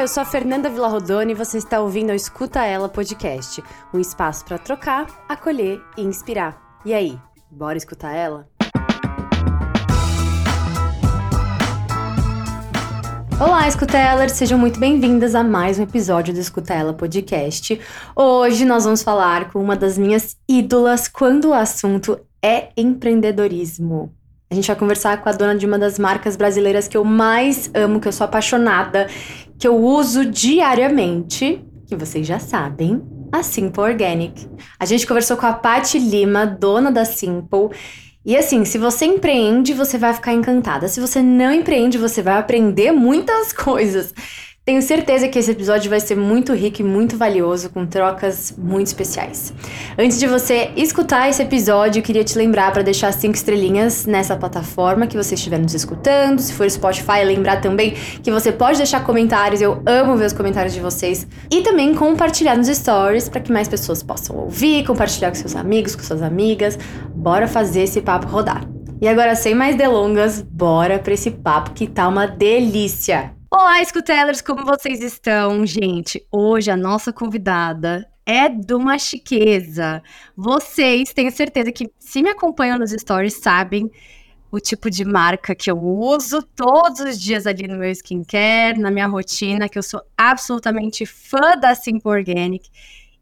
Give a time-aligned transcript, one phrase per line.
[0.00, 3.62] Eu sou a Fernanda Villarrodone e você está ouvindo o Escuta Ela Podcast,
[3.92, 6.80] um espaço para trocar, acolher e inspirar.
[6.86, 7.18] E aí,
[7.50, 8.48] bora escutar ela?
[13.38, 14.32] Olá, Escutelers!
[14.32, 17.78] Sejam muito bem-vindas a mais um episódio do Escuta Ela Podcast.
[18.16, 24.14] Hoje nós vamos falar com uma das minhas ídolas quando o assunto é empreendedorismo.
[24.50, 27.70] A gente vai conversar com a dona de uma das marcas brasileiras que eu mais
[27.72, 29.06] amo, que eu sou apaixonada,
[29.60, 34.48] que eu uso diariamente, que vocês já sabem, a Simple Organic.
[34.78, 37.68] A gente conversou com a Paty Lima, dona da Simple,
[38.24, 40.88] e assim, se você empreende, você vai ficar encantada.
[40.88, 44.14] Se você não empreende, você vai aprender muitas coisas.
[44.70, 48.86] Tenho certeza que esse episódio vai ser muito rico e muito valioso, com trocas muito
[48.86, 49.52] especiais.
[49.98, 54.36] Antes de você escutar esse episódio, eu queria te lembrar para deixar cinco estrelinhas nessa
[54.36, 56.38] plataforma que você estiver nos escutando.
[56.38, 59.60] Se for Spotify, lembrar também que você pode deixar comentários.
[59.60, 61.26] Eu amo ver os comentários de vocês.
[61.50, 65.96] E também compartilhar nos stories para que mais pessoas possam ouvir, compartilhar com seus amigos,
[65.96, 66.78] com suas amigas.
[67.12, 68.64] Bora fazer esse papo rodar.
[69.02, 73.39] E agora, sem mais delongas, bora para esse papo que tá uma delícia.
[73.62, 75.66] Olá, escutelers, como vocês estão?
[75.66, 80.02] Gente, hoje a nossa convidada é de uma chiqueza.
[80.34, 83.90] Vocês, tenho certeza que se me acompanham nos stories, sabem
[84.50, 88.90] o tipo de marca que eu uso todos os dias ali no meu skincare, na
[88.90, 92.66] minha rotina, que eu sou absolutamente fã da Simple Organic.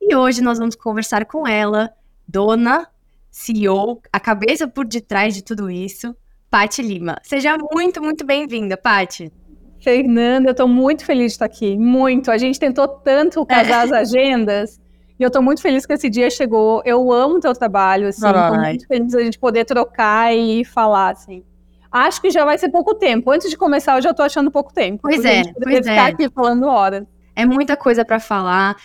[0.00, 1.92] E hoje nós vamos conversar com ela,
[2.28, 2.89] dona,
[3.28, 6.16] CEO, a cabeça por detrás de tudo isso,
[6.48, 7.19] Pati Lima.
[7.25, 9.33] Seja muito, muito bem-vinda, Pati.
[9.80, 12.30] Fernanda, eu estou muito feliz de estar aqui, muito.
[12.30, 14.80] A gente tentou tanto casar as agendas
[15.18, 16.80] e eu estou muito feliz que esse dia chegou.
[16.84, 21.10] Eu amo o teu trabalho, assim, estou muito feliz a gente poder trocar e falar,
[21.10, 21.42] assim.
[21.90, 23.30] Acho que já vai ser pouco tempo.
[23.30, 25.00] Antes de começar, eu já estou achando pouco tempo.
[25.02, 26.12] Pois é, pois ficar é.
[26.12, 27.04] aqui falando horas.
[27.34, 28.76] É muita coisa para falar,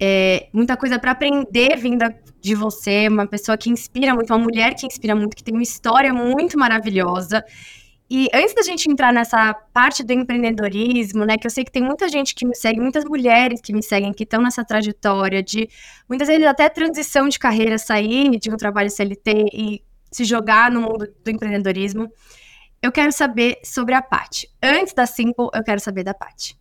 [0.00, 4.74] é muita coisa para aprender vinda de você, uma pessoa que inspira muito, uma mulher
[4.74, 7.44] que inspira muito, que tem uma história muito maravilhosa.
[8.10, 11.82] E antes da gente entrar nessa parte do empreendedorismo, né, que eu sei que tem
[11.82, 15.68] muita gente que me segue, muitas mulheres que me seguem, que estão nessa trajetória de,
[16.08, 20.82] muitas vezes até transição de carreira, sair de um trabalho CLT e se jogar no
[20.82, 22.10] mundo do empreendedorismo,
[22.82, 24.48] eu quero saber sobre a Paty.
[24.62, 26.58] Antes da Simple, eu quero saber da Paty.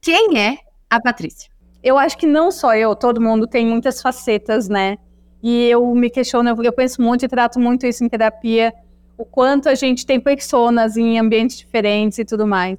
[0.00, 1.50] Quem é a Patrícia?
[1.82, 4.96] Eu acho que não só eu, todo mundo tem muitas facetas, né?
[5.42, 8.72] E eu me questiono, eu penso muito e trato muito isso em terapia,
[9.16, 12.78] o quanto a gente tem personas em ambientes diferentes e tudo mais.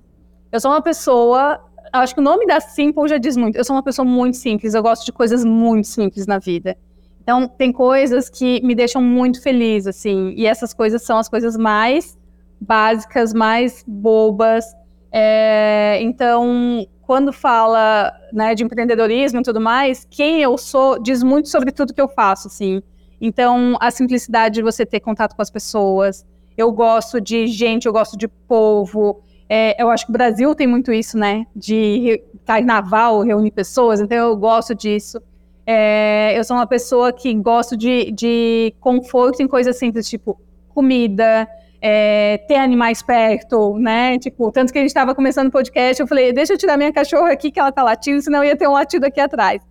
[0.51, 1.59] Eu sou uma pessoa,
[1.91, 3.57] acho que o nome da Simple já diz muito.
[3.57, 6.77] Eu sou uma pessoa muito simples, eu gosto de coisas muito simples na vida.
[7.21, 11.57] Então, tem coisas que me deixam muito feliz, assim, e essas coisas são as coisas
[11.57, 12.17] mais
[12.61, 14.63] básicas, mais bobas.
[15.11, 21.49] É, então, quando fala né, de empreendedorismo e tudo mais, quem eu sou diz muito
[21.49, 22.81] sobre tudo que eu faço, assim.
[23.19, 26.25] Então, a simplicidade de você ter contato com as pessoas.
[26.57, 29.21] Eu gosto de gente, eu gosto de povo.
[29.49, 31.45] É, eu acho que o Brasil tem muito isso, né?
[31.55, 35.21] De carnaval, reunir pessoas, então eu gosto disso.
[35.65, 40.39] É, eu sou uma pessoa que gosto de, de conforto em coisas simples, tipo
[40.69, 41.47] comida,
[41.81, 44.19] é, ter animais perto, né?
[44.19, 46.91] Tipo, tanto que a gente estava começando o podcast, eu falei, deixa eu tirar minha
[46.91, 49.61] cachorra aqui que ela tá latindo, senão ia ter um latido aqui atrás.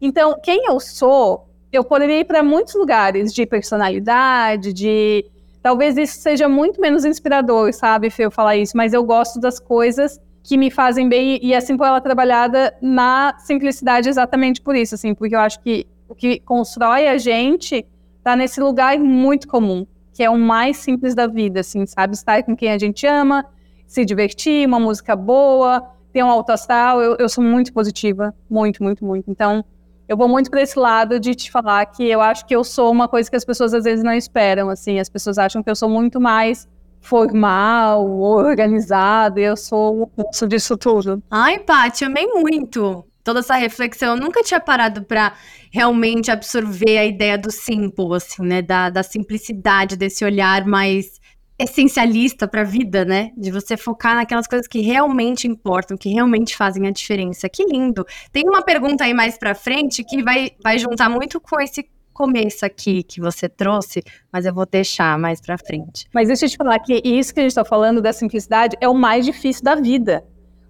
[0.00, 5.24] Então, quem eu sou eu poderia ir para muitos lugares de personalidade, de.
[5.62, 9.58] Talvez isso seja muito menos inspirador, sabe, Fê, eu falar isso, mas eu gosto das
[9.58, 14.94] coisas que me fazem bem e assim por ela trabalhada na simplicidade exatamente por isso,
[14.94, 17.84] assim, porque eu acho que o que constrói a gente
[18.24, 22.42] tá nesse lugar muito comum, que é o mais simples da vida, assim, sabe, estar
[22.44, 23.44] com quem a gente ama,
[23.86, 28.82] se divertir, uma música boa, ter um alto astral, eu, eu sou muito positiva, muito,
[28.82, 29.62] muito, muito, então
[30.08, 32.90] eu vou muito para esse lado de te falar que eu acho que eu sou
[32.90, 35.76] uma coisa que as pessoas às vezes não esperam, assim, as pessoas acham que eu
[35.76, 36.66] sou muito mais
[37.00, 41.22] formal, organizado, e eu sou o oposto disso tudo.
[41.30, 44.16] Ai, Paty, amei muito toda essa reflexão.
[44.16, 45.34] Eu nunca tinha parado para
[45.70, 51.20] realmente absorver a ideia do simple, assim, né, da, da simplicidade, desse olhar mais
[51.58, 53.32] essencialista para a vida, né?
[53.36, 57.48] De você focar naquelas coisas que realmente importam, que realmente fazem a diferença.
[57.48, 58.06] Que lindo.
[58.32, 62.64] Tem uma pergunta aí mais para frente que vai, vai juntar muito com esse começo
[62.64, 64.02] aqui que você trouxe,
[64.32, 66.08] mas eu vou deixar mais para frente.
[66.12, 68.88] Mas deixa eu te falar que isso que a gente está falando da simplicidade é
[68.88, 70.24] o mais difícil da vida.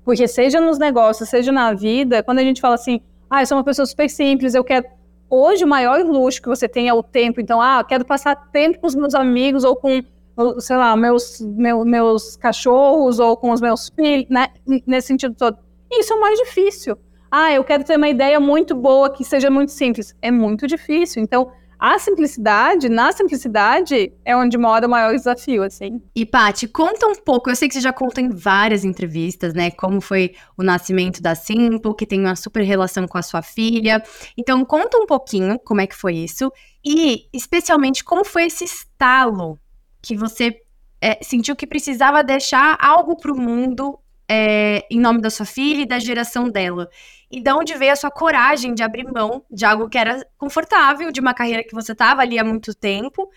[0.05, 3.59] Porque seja nos negócios, seja na vida, quando a gente fala assim, ah, eu sou
[3.59, 4.87] uma pessoa super simples, eu quero
[5.31, 7.39] Hoje, o maior luxo que você tem é o tempo.
[7.39, 10.03] Então, ah, eu quero passar tempo com os meus amigos ou com
[10.59, 14.49] sei lá, meus, meu, meus cachorros ou com os meus filhos, né?
[14.87, 15.59] Nesse sentido todo.
[15.91, 16.97] isso é o mais difícil.
[17.31, 20.15] Ah, eu quero ter uma ideia muito boa que seja muito simples.
[20.23, 21.23] É muito difícil.
[21.23, 26.03] Então, a simplicidade, na simplicidade, é onde mora o maior desafio, assim.
[26.15, 29.71] E, Paty, conta um pouco, eu sei que você já conta em várias entrevistas, né,
[29.71, 34.03] como foi o nascimento da Simple, que tem uma super relação com a sua filha.
[34.37, 36.53] Então, conta um pouquinho como é que foi isso
[36.85, 39.57] e, especialmente, como foi esse estalo
[40.09, 40.59] que você
[41.03, 45.83] é, sentiu que precisava deixar algo para o mundo é, em nome da sua filha
[45.83, 46.89] e da geração dela.
[47.31, 51.13] E de onde veio a sua coragem de abrir mão de algo que era confortável,
[51.13, 53.29] de uma carreira que você estava ali há muito tempo,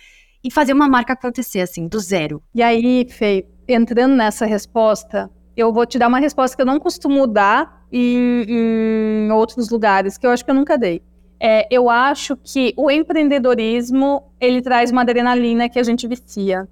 [0.41, 2.41] e fazer uma marca acontecer, assim, do zero.
[2.55, 6.79] E aí, Fê, entrando nessa resposta, eu vou te dar uma resposta que eu não
[6.79, 11.03] costumo dar em, em outros lugares, que eu acho que eu nunca dei.
[11.43, 16.69] É, eu acho que o empreendedorismo, ele traz uma adrenalina que a gente vicia.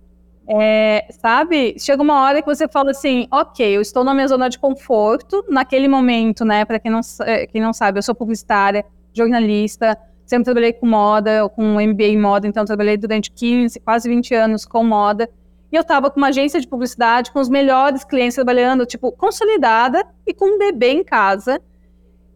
[0.47, 1.75] É, sabe?
[1.79, 5.43] Chega uma hora que você fala assim, ok, eu estou na minha zona de conforto,
[5.49, 6.65] naquele momento, né?
[6.65, 11.49] Para quem não, é, quem não sabe, eu sou publicitária, jornalista, sempre trabalhei com moda,
[11.49, 15.27] com MBA em moda, então trabalhei durante 15, quase 20 anos com moda.
[15.71, 20.05] E eu estava com uma agência de publicidade, com os melhores clientes trabalhando, tipo, consolidada
[20.27, 21.59] e com um bebê em casa.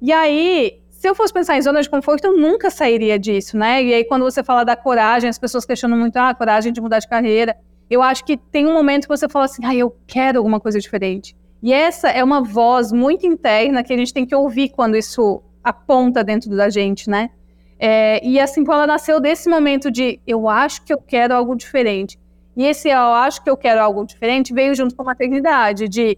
[0.01, 3.83] E aí, se eu fosse pensar em zona de conforto, eu nunca sairia disso, né?
[3.83, 6.99] E aí, quando você fala da coragem, as pessoas questionam muito, ah, coragem de mudar
[6.99, 7.55] de carreira
[7.89, 10.79] eu acho que tem um momento que você fala assim, ah, eu quero alguma coisa
[10.79, 11.35] diferente.
[11.61, 15.41] E essa é uma voz muito interna que a gente tem que ouvir quando isso
[15.63, 17.29] aponta dentro da gente, né?
[17.79, 22.19] É, e assim, ela nasceu desse momento de eu acho que eu quero algo diferente.
[22.55, 26.17] E esse eu acho que eu quero algo diferente veio junto com a maternidade, de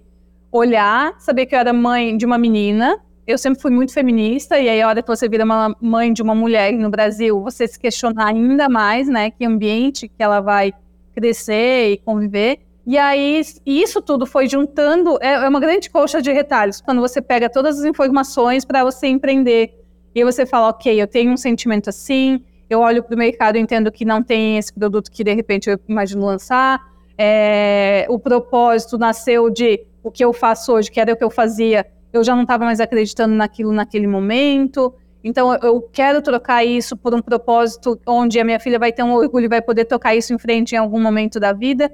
[0.52, 3.00] olhar, saber que eu era mãe de uma menina.
[3.28, 6.22] Eu sempre fui muito feminista, e aí a hora que você vira uma mãe de
[6.22, 9.32] uma mulher no Brasil, você se questionar ainda mais, né?
[9.32, 10.72] Que ambiente que ela vai
[11.16, 12.60] crescer e conviver.
[12.86, 17.20] E aí, isso tudo foi juntando, é, é uma grande coxa de retalhos, quando você
[17.20, 19.74] pega todas as informações para você empreender.
[20.14, 23.60] E você fala, ok, eu tenho um sentimento assim, eu olho para o mercado e
[23.60, 26.80] entendo que não tem esse produto que de repente eu imagino lançar.
[27.18, 31.32] É, o propósito nasceu de o que eu faço hoje, que era o que eu
[31.32, 31.86] fazia,
[32.18, 34.94] eu já não estava mais acreditando naquilo naquele momento.
[35.24, 39.14] Então, eu quero trocar isso por um propósito onde a minha filha vai ter um
[39.14, 41.92] orgulho e vai poder tocar isso em frente em algum momento da vida.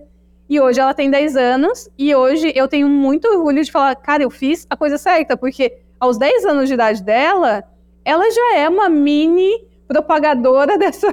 [0.49, 4.21] E hoje ela tem 10 anos e hoje eu tenho muito orgulho de falar, cara,
[4.21, 7.63] eu fiz a coisa certa, porque aos 10 anos de idade dela,
[8.03, 11.07] ela já é uma mini propagadora dessa,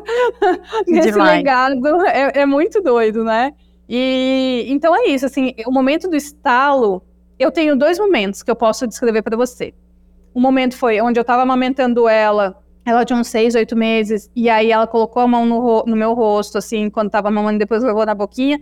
[0.87, 2.05] desse legado.
[2.07, 3.53] É, é muito doido, né?
[3.89, 7.03] E então é isso, assim, o momento do estalo,
[7.39, 9.73] eu tenho dois momentos que eu posso descrever para você.
[10.35, 14.49] Um momento foi onde eu estava amamentando ela, ela tinha uns seis, oito meses, e
[14.49, 18.05] aí ela colocou a mão no, no meu rosto, assim, quando estava mamando, depois levou
[18.05, 18.61] na boquinha.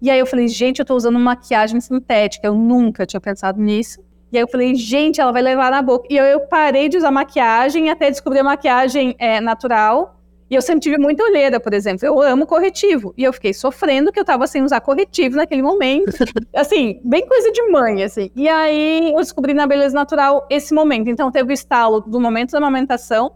[0.00, 4.00] E aí eu falei, gente, eu estou usando maquiagem sintética, eu nunca tinha pensado nisso.
[4.32, 6.06] E aí eu falei, gente, ela vai levar na boca.
[6.10, 10.18] E eu, eu parei de usar maquiagem até descobrir a maquiagem é, natural.
[10.52, 12.06] E eu sempre tive muita olheira, por exemplo.
[12.06, 13.14] Eu amo corretivo.
[13.16, 16.12] E eu fiquei sofrendo que eu tava sem usar corretivo naquele momento.
[16.54, 18.30] assim, bem coisa de mãe, assim.
[18.36, 21.08] E aí eu descobri na beleza natural esse momento.
[21.08, 23.32] Então teve o estalo do momento da amamentação.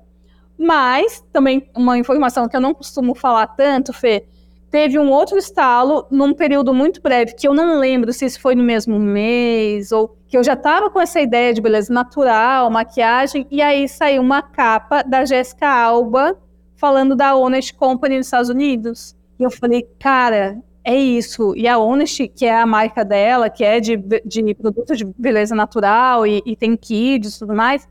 [0.58, 4.26] Mas, também uma informação que eu não costumo falar tanto, Fê,
[4.70, 8.54] teve um outro estalo num período muito breve, que eu não lembro se isso foi
[8.54, 13.46] no mesmo mês, ou que eu já estava com essa ideia de beleza natural, maquiagem,
[13.50, 16.36] e aí saiu uma capa da Jéssica Alba,
[16.76, 19.16] falando da Honest Company nos Estados Unidos.
[19.38, 21.54] E eu falei, cara, é isso.
[21.56, 25.54] E a Honest, que é a marca dela, que é de, de produto de beleza
[25.54, 27.88] natural e, e tem kids e tudo mais,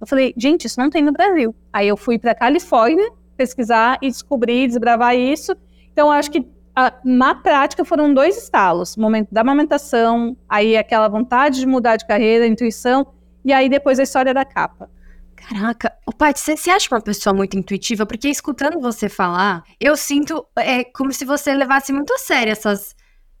[0.00, 1.54] eu falei, gente, isso não tem no Brasil.
[1.72, 5.54] Aí eu fui para Califórnia pesquisar e descobrir, desbravar isso.
[5.92, 11.60] Então, acho que a, na prática foram dois estalos: momento da amamentação, aí aquela vontade
[11.60, 13.06] de mudar de carreira, intuição,
[13.44, 14.88] e aí depois a história da capa.
[15.46, 18.04] Caraca, o pai, você acha uma pessoa muito intuitiva?
[18.04, 22.94] Porque escutando você falar, eu sinto é como se você levasse muito a sério essas,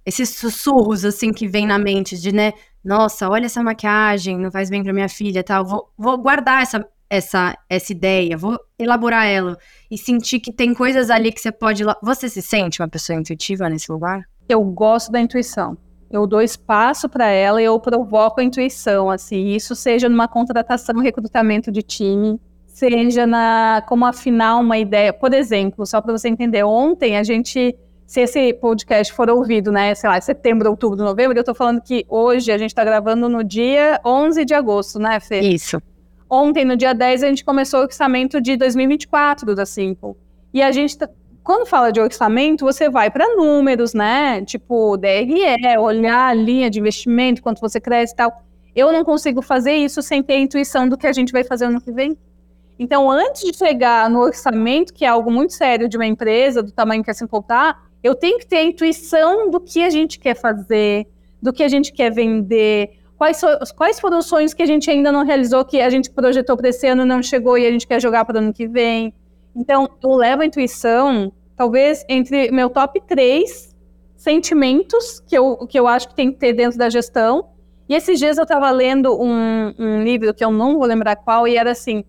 [0.06, 2.52] esses sussurros assim que vem na mente de, né?
[2.84, 5.64] Nossa, olha essa maquiagem, não faz bem para minha filha, tal.
[5.64, 9.58] Vou, vou guardar essa, essa, essa ideia, vou elaborar ela
[9.90, 11.82] e sentir que tem coisas ali que você pode.
[12.02, 14.22] Você se sente uma pessoa intuitiva nesse lugar?
[14.48, 15.76] Eu gosto da intuição
[16.10, 20.98] eu dou espaço para ela e eu provoco a intuição, assim, isso seja numa contratação,
[21.00, 25.12] recrutamento de time, seja na como afinar uma ideia.
[25.12, 29.94] Por exemplo, só para você entender, ontem a gente, se esse podcast for ouvido, né,
[29.94, 33.44] sei lá, setembro, outubro, novembro, eu estou falando que hoje a gente está gravando no
[33.44, 35.40] dia 11 de agosto, né, Fê?
[35.40, 35.82] Isso.
[36.30, 40.12] Ontem, no dia 10, a gente começou o orçamento de 2024 da Simple.
[40.52, 41.08] E a gente tá,
[41.48, 44.44] quando fala de orçamento, você vai para números, né?
[44.44, 48.42] Tipo, DRE, olhar a linha de investimento, quanto você cresce e tal.
[48.76, 51.64] eu não consigo fazer isso sem ter a intuição do que a gente vai fazer
[51.64, 52.18] ano que vem.
[52.78, 56.70] Então, antes de chegar no orçamento, que é algo muito sério de uma empresa, do
[56.70, 60.18] tamanho que quer se importar, eu tenho que ter a intuição do que a gente
[60.18, 61.06] quer fazer,
[61.40, 64.90] do que a gente quer vender, quais, so, quais foram os sonhos que a gente
[64.90, 67.86] ainda não realizou, que a gente projetou para esse ano, não chegou e a gente
[67.86, 69.14] quer jogar para o ano que vem.
[69.58, 73.76] Então, eu levo a intuição, talvez, entre meu top 3
[74.16, 77.48] sentimentos que eu, que eu acho que tem que ter dentro da gestão.
[77.88, 81.48] E esses dias eu estava lendo um, um livro que eu não vou lembrar qual,
[81.48, 82.04] e era assim: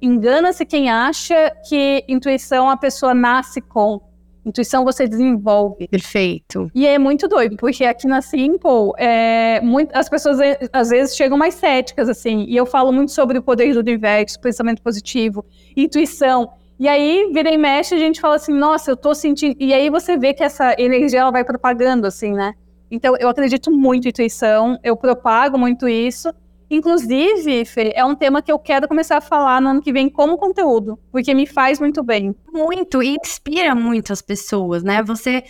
[0.00, 4.00] engana-se quem acha que intuição a pessoa nasce com.
[4.44, 5.86] Intuição você desenvolve.
[5.86, 6.68] Perfeito.
[6.74, 11.14] E é muito doido, porque aqui na Simple, é, muito, as pessoas é, às vezes
[11.14, 12.44] chegam mais céticas, assim.
[12.48, 15.44] E eu falo muito sobre o poder do universo, pensamento positivo,
[15.76, 16.50] intuição.
[16.82, 19.54] E aí, vira e mexe, a gente fala assim, nossa, eu tô sentindo.
[19.60, 22.54] E aí você vê que essa energia ela vai propagando, assim, né?
[22.90, 26.34] Então, eu acredito muito em intuição, eu propago muito isso.
[26.68, 30.10] Inclusive, Fê, é um tema que eu quero começar a falar no ano que vem
[30.10, 32.34] como conteúdo, porque me faz muito bem.
[32.52, 35.04] Muito, e inspira muito as pessoas, né?
[35.04, 35.44] Você.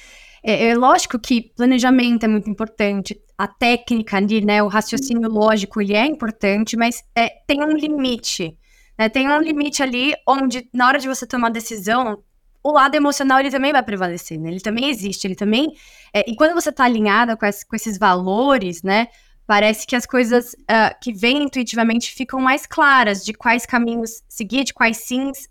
[0.45, 4.63] É, é, lógico que planejamento é muito importante, a técnica ali, né?
[4.63, 8.55] O raciocínio lógico, ele é importante, mas é, tem um limite.
[8.99, 9.09] Né?
[9.09, 12.23] Tem um limite ali onde, na hora de você tomar decisão,
[12.63, 14.51] o lado emocional ele também vai prevalecer, né?
[14.51, 15.75] Ele também existe, ele também.
[16.15, 19.09] É, e quando você está alinhada com, com esses valores, né?
[19.45, 24.63] Parece que as coisas uh, que vêm intuitivamente ficam mais claras de quais caminhos seguir,
[24.65, 25.49] de quais sims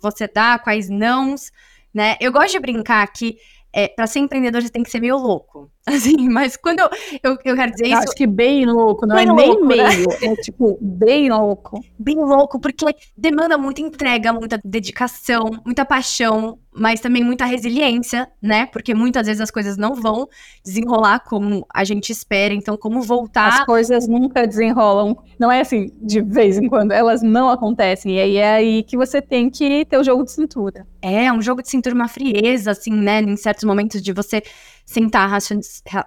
[0.00, 1.50] você dá, quais nãos,
[1.92, 2.16] né?
[2.20, 3.36] Eu gosto de brincar que
[3.72, 5.71] é, para ser empreendedor você tem que ser meio louco.
[5.86, 6.88] Assim, mas quando eu,
[7.24, 7.98] eu, eu quero dizer eu isso.
[7.98, 9.88] Acho que bem louco, não bem é louco, nem né?
[9.96, 10.08] meio.
[10.22, 11.84] É tipo, bem louco.
[11.98, 12.86] Bem louco, porque
[13.16, 18.66] demanda muita entrega, muita dedicação, muita paixão, mas também muita resiliência, né?
[18.66, 20.28] Porque muitas vezes as coisas não vão
[20.64, 22.54] desenrolar como a gente espera.
[22.54, 23.48] Então, como voltar.
[23.48, 25.16] As coisas nunca desenrolam.
[25.38, 28.16] Não é assim, de vez em quando, elas não acontecem.
[28.16, 30.86] E aí é aí que você tem que ter o jogo de cintura.
[31.00, 33.20] É, um jogo de cintura, uma frieza, assim, né?
[33.20, 34.42] Em certos momentos de você
[34.84, 35.30] sentar,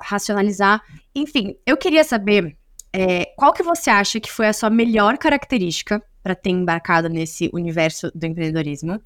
[0.02, 0.82] racionalizar.
[1.14, 2.58] Enfim, eu queria saber
[2.94, 7.50] é, qual que você acha que foi a sua melhor característica para ter embarcado nesse
[7.54, 9.02] universo do empreendedorismo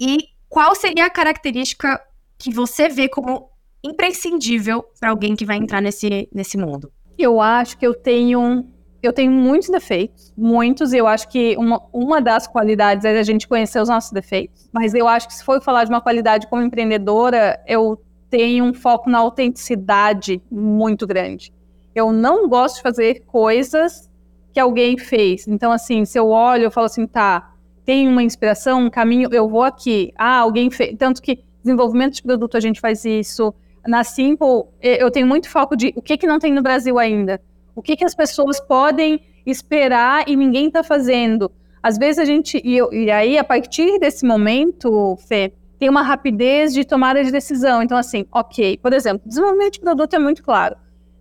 [0.00, 2.00] e qual seria a característica
[2.38, 3.50] que você vê como
[3.82, 6.92] imprescindível para alguém que vai entrar nesse, nesse mundo?
[7.18, 8.64] Eu acho que eu tenho
[9.02, 13.22] eu tenho muitos defeitos, muitos, e eu acho que uma, uma das qualidades é a
[13.22, 14.66] gente conhecer os nossos defeitos.
[14.72, 18.02] Mas eu acho que se for falar de uma qualidade como empreendedora, eu
[18.34, 21.52] tem um foco na autenticidade muito grande.
[21.94, 24.10] Eu não gosto de fazer coisas
[24.52, 25.46] que alguém fez.
[25.46, 29.48] Então, assim, se eu olho, eu falo assim, tá, tem uma inspiração, um caminho, eu
[29.48, 30.12] vou aqui.
[30.18, 30.96] Ah, alguém fez.
[30.98, 33.54] Tanto que desenvolvimento de produto a gente faz isso.
[33.86, 37.40] Na Simple, eu tenho muito foco de o que, que não tem no Brasil ainda.
[37.72, 41.52] O que, que as pessoas podem esperar e ninguém está fazendo.
[41.80, 42.60] Às vezes a gente.
[42.64, 47.30] E, eu, e aí, a partir desse momento, Fê, tem uma rapidez de tomada de
[47.30, 47.82] decisão.
[47.82, 48.78] Então, assim, ok.
[48.78, 50.76] Por exemplo, desenvolvimento de produto é muito claro.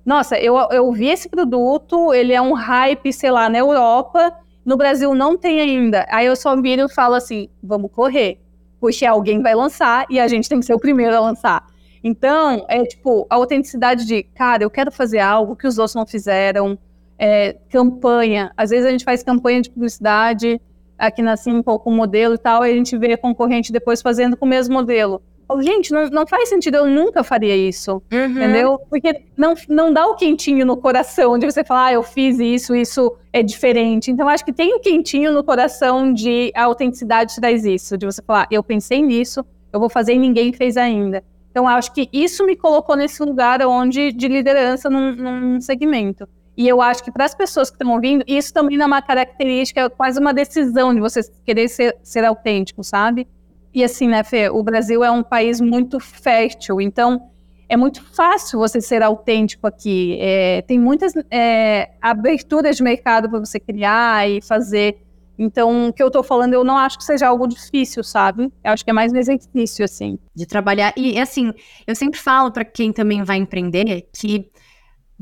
[0.05, 4.33] Nossa, eu, eu vi esse produto, ele é um hype, sei lá, na Europa,
[4.65, 6.05] no Brasil não tem ainda.
[6.09, 8.39] Aí eu só viro e falo assim: vamos correr.
[8.79, 11.65] Porque alguém vai lançar e a gente tem que ser o primeiro a lançar.
[12.03, 16.05] Então, é tipo, a autenticidade de, cara, eu quero fazer algo que os outros não
[16.05, 16.77] fizeram.
[17.17, 18.51] É, campanha.
[18.57, 20.59] Às vezes a gente faz campanha de publicidade
[20.97, 24.37] aqui na Simple com modelo e tal, e a gente vê a concorrente depois fazendo
[24.37, 25.21] com o mesmo modelo.
[25.61, 28.25] Gente, não, não faz sentido, eu nunca faria isso, uhum.
[28.25, 28.79] entendeu?
[28.89, 32.73] Porque não, não dá o quentinho no coração de você falar, ah, eu fiz isso,
[32.73, 34.09] isso é diferente.
[34.09, 38.21] Então, acho que tem o quentinho no coração de a autenticidade traz isso, de você
[38.21, 41.23] falar, eu pensei nisso, eu vou fazer e ninguém fez ainda.
[41.51, 46.27] Então, acho que isso me colocou nesse lugar onde de liderança num, num segmento.
[46.55, 49.81] E eu acho que para as pessoas que estão ouvindo, isso também é uma característica,
[49.81, 53.27] é quase uma decisão de você querer ser, ser autêntico, sabe?
[53.73, 57.29] E assim, né, Fê, o Brasil é um país muito fértil, então
[57.67, 60.17] é muito fácil você ser autêntico aqui.
[60.21, 65.01] É, tem muitas é, aberturas de mercado para você criar e fazer.
[65.39, 68.51] Então, o que eu estou falando, eu não acho que seja algo difícil, sabe?
[68.63, 70.19] Eu acho que é mais um exercício, assim.
[70.35, 70.93] De trabalhar.
[70.95, 71.51] E, assim,
[71.87, 74.51] eu sempre falo para quem também vai empreender que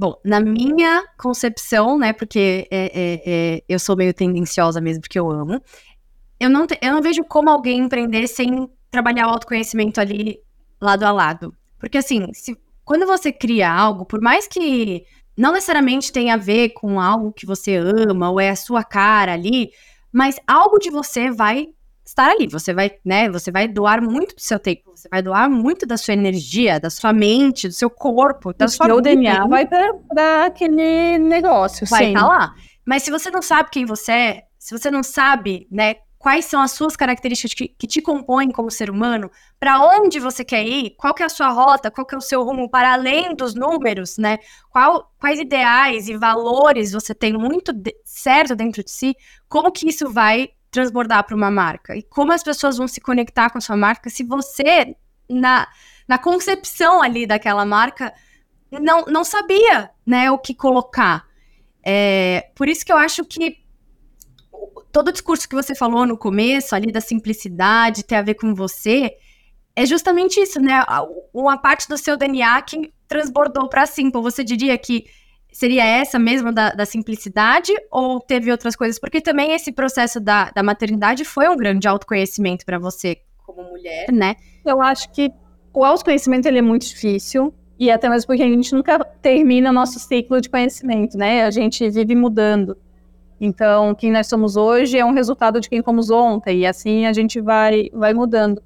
[0.02, 5.20] Bom, na minha concepção, né, porque é, é, é, eu sou meio tendenciosa mesmo, porque
[5.20, 5.62] eu amo,
[6.40, 10.40] eu não, te, eu não vejo como alguém empreender sem trabalhar o autoconhecimento ali
[10.82, 11.56] lado a lado.
[11.78, 15.06] Porque assim, se, quando você cria algo, por mais que
[15.38, 19.34] não necessariamente tenha a ver com algo que você ama ou é a sua cara
[19.34, 19.70] ali,
[20.12, 21.68] mas algo de você vai
[22.12, 22.48] estar ali.
[22.48, 23.30] Você vai, né?
[23.30, 26.90] Você vai doar muito do seu tempo, você vai doar muito da sua energia, da
[26.90, 32.10] sua mente, do seu corpo, da o sua seu DNA vai para aquele negócio, vai
[32.10, 32.56] estar tá lá.
[32.86, 36.62] Mas se você não sabe quem você é, se você não sabe, né, quais são
[36.62, 40.92] as suas características que, que te compõem como ser humano, para onde você quer ir,
[40.92, 43.56] qual que é a sua rota, qual que é o seu rumo para além dos
[43.56, 44.38] números, né?
[44.70, 49.16] Qual, quais ideais e valores você tem muito de, certo dentro de si,
[49.50, 51.96] como que isso vai transbordar para uma marca?
[51.96, 54.96] E como as pessoas vão se conectar com a sua marca se você,
[55.30, 55.68] na,
[56.08, 58.14] na concepção ali daquela marca,
[58.72, 61.28] não, não sabia, né, o que colocar.
[61.84, 63.62] É, por isso que eu acho que
[64.92, 68.54] todo o discurso que você falou no começo, ali da simplicidade, ter a ver com
[68.54, 69.12] você,
[69.76, 70.84] é justamente isso, né?
[71.34, 74.22] Uma parte do seu DNA que transbordou para Simple.
[74.22, 75.06] Você diria que
[75.52, 79.00] seria essa mesmo da, da, simplicidade ou teve outras coisas?
[79.00, 84.12] Porque também esse processo da, da maternidade foi um grande autoconhecimento para você como mulher,
[84.12, 84.36] né?
[84.66, 85.32] Eu acho que
[85.74, 87.54] o autoconhecimento ele é muito difícil.
[87.80, 91.44] E até mesmo porque a gente nunca termina nosso ciclo de conhecimento, né?
[91.44, 92.78] A gente vive mudando.
[93.40, 97.14] Então, quem nós somos hoje é um resultado de quem fomos ontem, e assim a
[97.14, 98.62] gente vai, vai mudando.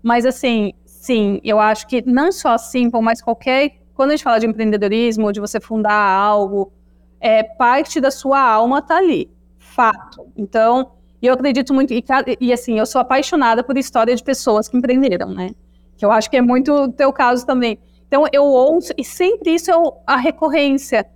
[0.00, 3.81] Mas, assim, sim, eu acho que não só a Simple, mas qualquer.
[4.02, 6.72] Quando a gente fala de empreendedorismo, de você fundar algo,
[7.20, 9.30] é, parte da sua alma tá ali.
[9.58, 10.26] Fato.
[10.36, 10.92] Então,
[11.22, 11.92] eu acredito muito.
[11.92, 12.04] E,
[12.40, 15.50] e, assim, eu sou apaixonada por história de pessoas que empreenderam, né?
[15.96, 17.78] Que eu acho que é muito o teu caso também.
[18.08, 19.74] Então, eu ouço, e sempre isso é
[20.06, 21.06] a recorrência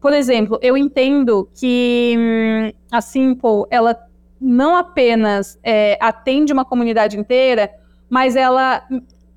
[0.00, 3.96] por exemplo, eu entendo que hum, a Simple, ela
[4.40, 7.70] não apenas é, atende uma comunidade inteira,
[8.08, 8.82] mas ela.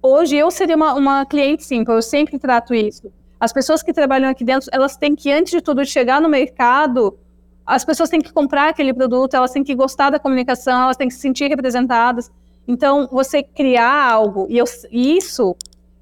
[0.06, 3.10] Hoje eu seria uma, uma cliente Simple, eu sempre trato isso.
[3.40, 7.18] As pessoas que trabalham aqui dentro, elas têm que, antes de tudo, chegar no mercado,
[7.66, 11.08] as pessoas têm que comprar aquele produto, elas têm que gostar da comunicação, elas têm
[11.08, 12.30] que se sentir representadas.
[12.68, 15.56] Então, você criar algo, e eu, isso,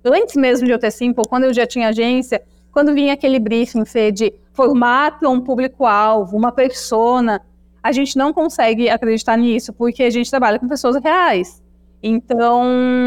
[0.04, 2.42] antes mesmo de eu ter Simple, quando eu já tinha agência,
[2.72, 7.40] quando vinha aquele briefing, Fê, de formato um público-alvo, uma persona,
[7.84, 11.62] a gente não consegue acreditar nisso, porque a gente trabalha com pessoas reais.
[12.04, 12.64] Então,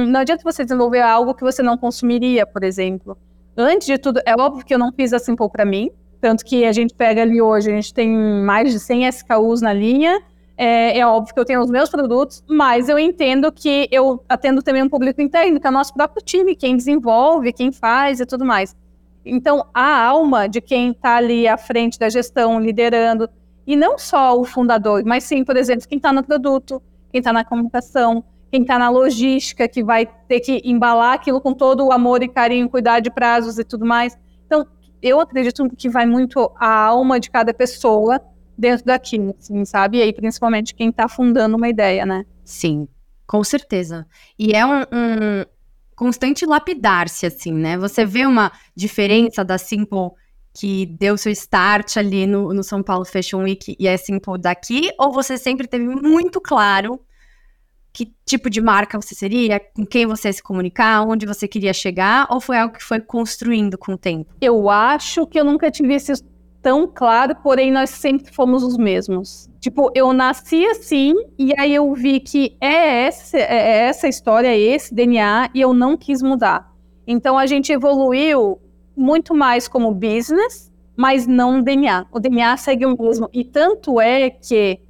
[0.07, 3.17] não adianta você desenvolver algo que você não consumiria, por exemplo.
[3.57, 6.65] Antes de tudo, é óbvio que eu não fiz a Simple para mim, tanto que
[6.65, 10.21] a gente pega ali hoje, a gente tem mais de 100 SKUs na linha,
[10.57, 14.63] é, é, óbvio que eu tenho os meus produtos, mas eu entendo que eu atendo
[14.63, 18.27] também um público interno, que é o nosso próprio time, quem desenvolve, quem faz e
[18.27, 18.77] tudo mais.
[19.25, 23.29] Então, a alma de quem está ali à frente da gestão, liderando,
[23.67, 27.33] e não só o fundador, mas sim, por exemplo, quem está no produto, quem está
[27.33, 28.23] na comunicação,
[28.55, 32.29] quem está na logística, que vai ter que embalar aquilo com todo o amor e
[32.29, 34.17] carinho, cuidar de prazos e tudo mais.
[34.47, 34.65] Então,
[35.03, 38.21] eu acredito que vai muito a alma de cada pessoa
[38.57, 39.99] dentro daquilo, assim, sabe?
[39.99, 42.25] E aí, principalmente, quem está fundando uma ideia, né?
[42.45, 42.87] Sim,
[43.27, 44.07] com certeza.
[44.39, 45.45] E é um, um,
[45.97, 47.77] constante lapidar-se, assim, né?
[47.77, 50.13] Você vê uma diferença da Simple
[50.57, 54.93] que deu seu start ali no, no São Paulo Fashion Week e é Simple daqui?
[54.97, 57.01] Ou você sempre teve muito claro
[57.95, 61.73] que tipo de marca você seria, com quem você ia se comunicar, onde você queria
[61.73, 64.35] chegar, ou foi algo que foi construindo com o tempo?
[64.41, 66.13] Eu acho que eu nunca tive esse
[66.61, 69.49] tão claro, porém nós sempre fomos os mesmos.
[69.61, 74.59] Tipo, eu nasci assim e aí eu vi que é essa, é essa história, é
[74.59, 76.75] esse DNA e eu não quis mudar.
[77.07, 78.59] Então a gente evoluiu
[78.97, 82.07] muito mais como business, mas não DNA.
[82.11, 83.29] O DNA segue o mesmo.
[83.33, 84.81] E tanto é que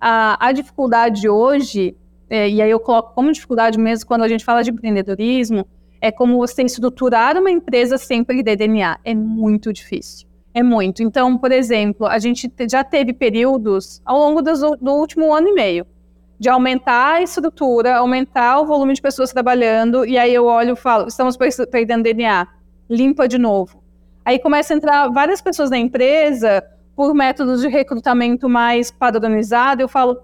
[0.00, 1.96] a, a dificuldade hoje,
[2.28, 5.66] é, e aí eu coloco como dificuldade mesmo quando a gente fala de empreendedorismo,
[6.00, 8.98] é como você estruturar uma empresa sem perder DNA.
[9.04, 10.28] É muito difícil.
[10.52, 11.02] É muito.
[11.02, 15.52] Então, por exemplo, a gente já teve períodos ao longo do, do último ano e
[15.52, 15.86] meio
[16.38, 20.76] de aumentar a estrutura, aumentar o volume de pessoas trabalhando, e aí eu olho e
[20.76, 22.46] falo, estamos perdendo DNA,
[22.90, 23.82] limpa de novo.
[24.24, 26.62] Aí começa a entrar várias pessoas na empresa
[26.96, 30.18] por métodos de recrutamento mais padronizado, eu falo,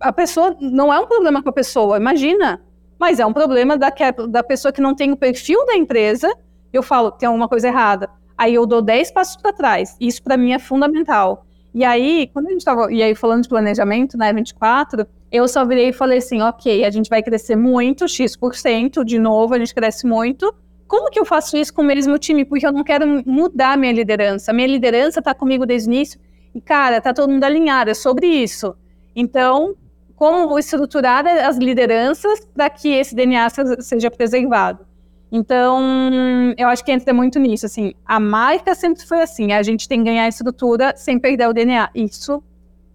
[0.00, 2.60] a pessoa, não é um problema com a pessoa, imagina,
[2.98, 3.92] mas é um problema da,
[4.28, 6.32] da pessoa que não tem o perfil da empresa,
[6.72, 9.96] eu falo, tem alguma coisa errada aí eu dou 10 passos para trás.
[10.00, 11.46] Isso para mim é fundamental.
[11.74, 15.64] E aí, quando a gente estava, e aí falando de planejamento, né, 24, eu só
[15.64, 19.74] virei e falei assim, ok, a gente vai crescer muito, X%, de novo, a gente
[19.74, 20.54] cresce muito.
[20.88, 22.44] Como que eu faço isso com o mesmo time?
[22.44, 24.52] Porque eu não quero mudar minha liderança.
[24.52, 26.20] Minha liderança está comigo desde o início
[26.54, 28.74] e, cara, tá todo mundo alinhado, é sobre isso.
[29.14, 29.74] Então,
[30.16, 33.48] como estruturar as lideranças para que esse DNA
[33.80, 34.84] seja preservado?
[35.30, 39.88] Então, eu acho que entra muito nisso, assim, a marca sempre foi assim, a gente
[39.88, 41.90] tem que ganhar estrutura sem perder o DNA.
[41.94, 42.42] Isso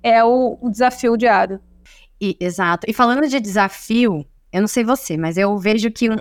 [0.01, 1.59] é o, o desafio diário.
[2.19, 2.89] E, exato.
[2.89, 6.15] E falando de desafio, eu não sei você, mas eu vejo que um,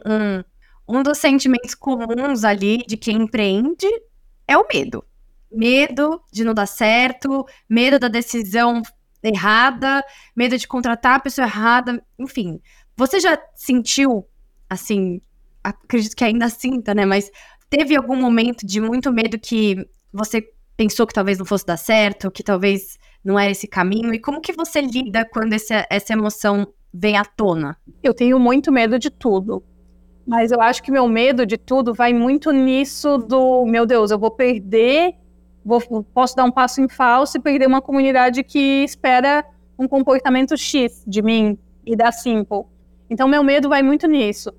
[0.89, 3.87] um dos sentimentos comuns ali de quem empreende
[4.47, 5.05] é o medo.
[5.51, 8.83] Medo de não dar certo, medo da decisão
[9.23, 10.05] errada,
[10.35, 12.61] medo de contratar a pessoa errada, enfim.
[12.97, 14.27] Você já sentiu,
[14.69, 15.21] assim,
[15.63, 17.05] acredito que ainda sinta, né?
[17.05, 17.31] Mas
[17.69, 22.31] teve algum momento de muito medo que você pensou que talvez não fosse dar certo,
[22.31, 24.15] que talvez não era esse caminho?
[24.15, 27.77] E como que você lida quando essa emoção vem à tona?
[28.03, 29.63] Eu tenho muito medo de tudo.
[30.27, 34.19] Mas eu acho que meu medo de tudo vai muito nisso do, meu Deus, eu
[34.19, 35.15] vou perder,
[35.65, 39.45] vou, posso dar um passo em falso e perder uma comunidade que espera
[39.79, 42.65] um comportamento X de mim e da Simple.
[43.09, 44.53] Então, meu medo vai muito nisso.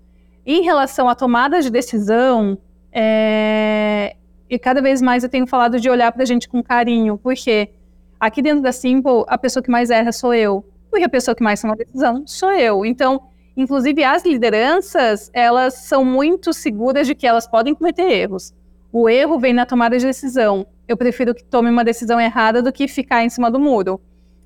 [0.45, 2.57] Em relação à tomada de decisão,
[2.91, 4.15] é...
[4.49, 7.69] e cada vez mais eu tenho falado de olhar para a gente com carinho, porque
[8.19, 11.43] aqui dentro da Simple, a pessoa que mais erra sou eu, porque a pessoa que
[11.43, 12.85] mais toma decisão sou eu.
[12.85, 13.21] Então,
[13.55, 18.53] inclusive as lideranças, elas são muito seguras de que elas podem cometer erros.
[18.91, 20.67] O erro vem na tomada de decisão.
[20.91, 24.01] Eu prefiro que tome uma decisão errada do que ficar em cima do muro.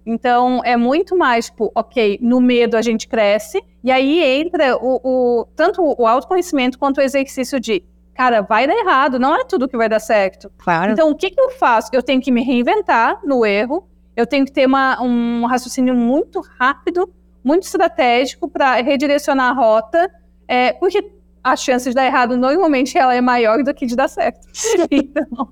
[0.05, 5.01] Então, é muito mais, tipo, ok, no medo a gente cresce, e aí entra o,
[5.03, 9.67] o, tanto o autoconhecimento quanto o exercício de, cara, vai dar errado, não é tudo
[9.67, 10.51] que vai dar certo.
[10.60, 10.91] Claro.
[10.91, 11.89] Então, o que, que eu faço?
[11.91, 16.39] Eu tenho que me reinventar no erro, eu tenho que ter uma, um raciocínio muito
[16.60, 17.12] rápido,
[17.43, 20.12] muito estratégico para redirecionar a rota,
[20.47, 21.12] é, porque
[21.43, 24.47] a chance de dar errado normalmente ela é maior do que de dar certo.
[24.91, 25.49] então...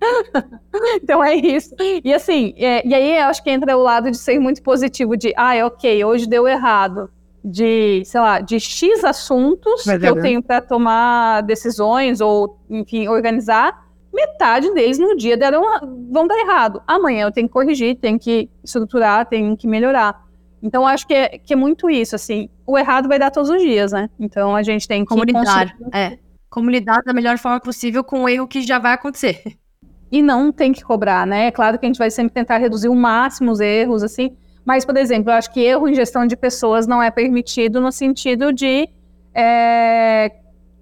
[1.02, 1.74] então é isso.
[2.02, 5.16] E assim, é, e aí eu acho que entra o lado de ser muito positivo,
[5.16, 7.10] de, ah, é ok, hoje deu errado.
[7.42, 13.86] De, sei lá, de X assuntos que eu tenho para tomar decisões ou, enfim, organizar,
[14.12, 15.62] metade deles no dia deram,
[16.12, 16.82] vão dar errado.
[16.86, 20.22] Amanhã eu tenho que corrigir, tenho que estruturar, tenho que melhorar.
[20.62, 22.50] Então, acho que é, que é muito isso, assim.
[22.66, 24.10] O errado vai dar todos os dias, né?
[24.18, 25.08] Então, a gente tem que...
[25.08, 26.18] Como lidar, é.
[26.50, 29.56] Como lidar da melhor forma possível com o erro que já vai acontecer
[30.10, 31.46] e não tem que cobrar, né?
[31.46, 34.84] É claro que a gente vai sempre tentar reduzir o máximo os erros, assim, mas,
[34.84, 38.52] por exemplo, eu acho que erro em gestão de pessoas não é permitido no sentido
[38.52, 38.88] de.
[39.34, 40.30] É,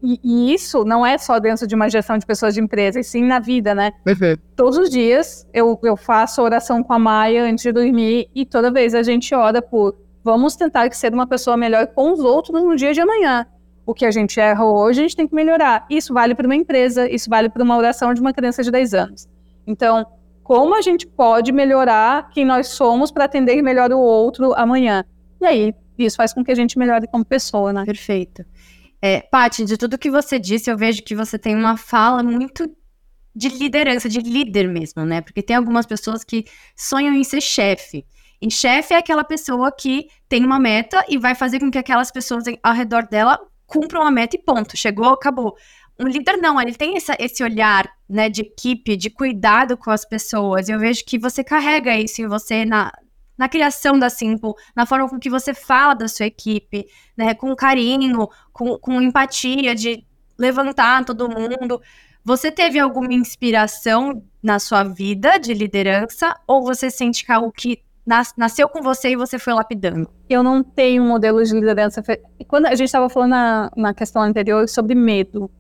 [0.02, 3.04] e, e, isso não é só dentro de uma gestão de pessoas de empresa, e
[3.04, 3.92] sim na vida, né?
[4.04, 4.42] Perfeito.
[4.56, 8.70] Todos os dias eu, eu faço oração com a Maia antes de dormir e toda
[8.70, 12.76] vez a gente ora por vamos tentar ser uma pessoa melhor com os outros no
[12.76, 13.46] dia de amanhã
[13.88, 15.86] o que a gente erra hoje, a gente tem que melhorar.
[15.88, 18.92] Isso vale para uma empresa, isso vale para uma oração de uma criança de 10
[18.92, 19.26] anos.
[19.66, 20.04] Então,
[20.42, 25.06] como a gente pode melhorar quem nós somos para atender melhor o outro amanhã?
[25.40, 27.86] E aí, isso faz com que a gente melhore como pessoa, né?
[27.86, 28.44] Perfeito.
[29.00, 32.70] É, Paty, de tudo que você disse, eu vejo que você tem uma fala muito
[33.34, 35.22] de liderança, de líder mesmo, né?
[35.22, 36.44] Porque tem algumas pessoas que
[36.76, 38.04] sonham em ser chefe.
[38.38, 42.10] E chefe é aquela pessoa que tem uma meta e vai fazer com que aquelas
[42.10, 44.76] pessoas ao redor dela cumpram a meta e ponto.
[44.76, 45.56] Chegou, acabou.
[46.00, 50.04] Um líder não, ele tem essa, esse olhar né, de equipe, de cuidado com as
[50.04, 50.68] pessoas.
[50.68, 52.92] Eu vejo que você carrega isso em você na,
[53.36, 57.54] na criação da Simple, na forma com que você fala da sua equipe, né, com
[57.54, 60.04] carinho, com, com empatia, de
[60.38, 61.80] levantar todo mundo.
[62.24, 67.50] Você teve alguma inspiração na sua vida de liderança ou você sente que é algo
[67.50, 70.08] que nas, nasceu com você e você foi lapidando?
[70.30, 72.02] Eu não tenho um modelo de liderança.
[72.46, 75.50] Quando a gente estava falando na, na questão anterior sobre medo,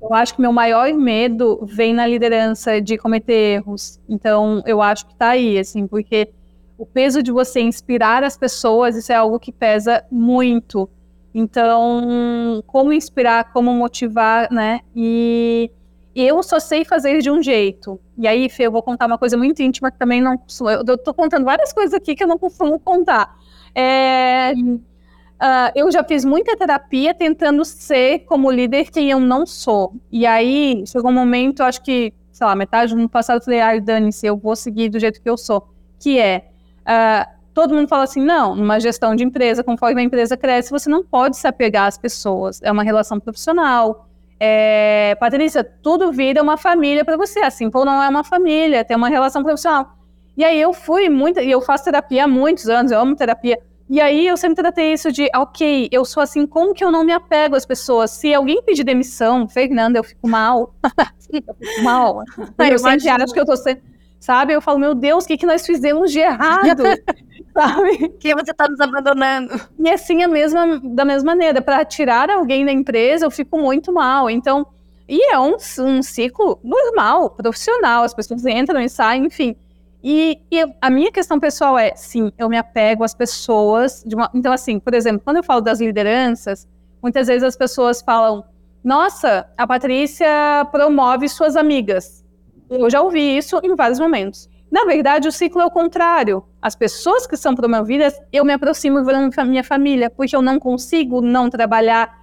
[0.00, 4.00] eu acho que meu maior medo vem na liderança de cometer erros.
[4.08, 6.30] Então, eu acho que está aí, assim, porque
[6.78, 10.88] o peso de você inspirar as pessoas, isso é algo que pesa muito.
[11.34, 14.80] Então, como inspirar, como motivar, né?
[14.96, 15.70] E
[16.14, 17.98] eu só sei fazer de um jeito.
[18.18, 20.40] E aí, Fê, eu vou contar uma coisa muito íntima que também não.
[20.86, 23.34] Eu tô contando várias coisas aqui que eu não costumo contar.
[23.74, 29.94] É, uh, eu já fiz muita terapia tentando ser como líder quem eu não sou.
[30.10, 33.60] E aí, chegou um momento, acho que, sei lá, metade do ano passado, eu falei,
[33.60, 35.66] ai, dane-se, eu vou seguir do jeito que eu sou.
[35.98, 36.50] Que é.
[36.82, 40.90] Uh, todo mundo fala assim, não, numa gestão de empresa, conforme a empresa cresce, você
[40.90, 42.60] não pode se apegar às pessoas.
[42.62, 44.08] É uma relação profissional
[44.44, 47.38] é, Patrícia, tudo vira uma família para você.
[47.38, 49.96] Assim, pô, não é uma família, tem uma relação profissional.
[50.36, 53.56] E aí eu fui muito, e eu faço terapia há muitos anos, eu amo terapia.
[53.88, 57.04] E aí eu sempre tratei isso de, ok, eu sou assim, como que eu não
[57.04, 58.10] me apego às pessoas?
[58.10, 60.74] Se alguém pedir demissão, Fernanda, eu fico mal.
[61.32, 62.24] eu fico mal.
[62.58, 63.80] eu sempre acho que eu tô sendo.
[64.18, 64.52] Sabe?
[64.54, 66.82] Eu falo, meu Deus, o que, que nós fizemos de errado?
[67.54, 68.08] sabe?
[68.18, 69.60] Que você está nos abandonando.
[69.78, 73.92] E assim, a mesma, da mesma maneira, para tirar alguém da empresa, eu fico muito
[73.92, 74.30] mal.
[74.30, 74.66] Então,
[75.08, 79.56] e é um, um ciclo normal, profissional, as pessoas entram e saem, enfim.
[80.02, 84.04] E, e, a minha questão pessoal é, sim, eu me apego às pessoas.
[84.12, 86.66] Uma, então, assim, por exemplo, quando eu falo das lideranças,
[87.00, 88.42] muitas vezes as pessoas falam:
[88.82, 90.26] Nossa, a Patrícia
[90.72, 92.24] promove suas amigas.
[92.68, 94.48] Eu já ouvi isso em vários momentos.
[94.72, 96.42] Na verdade, o ciclo é o contrário.
[96.60, 101.20] As pessoas que são promovidas, eu me aproximo da minha família, porque eu não consigo
[101.20, 102.22] não trabalhar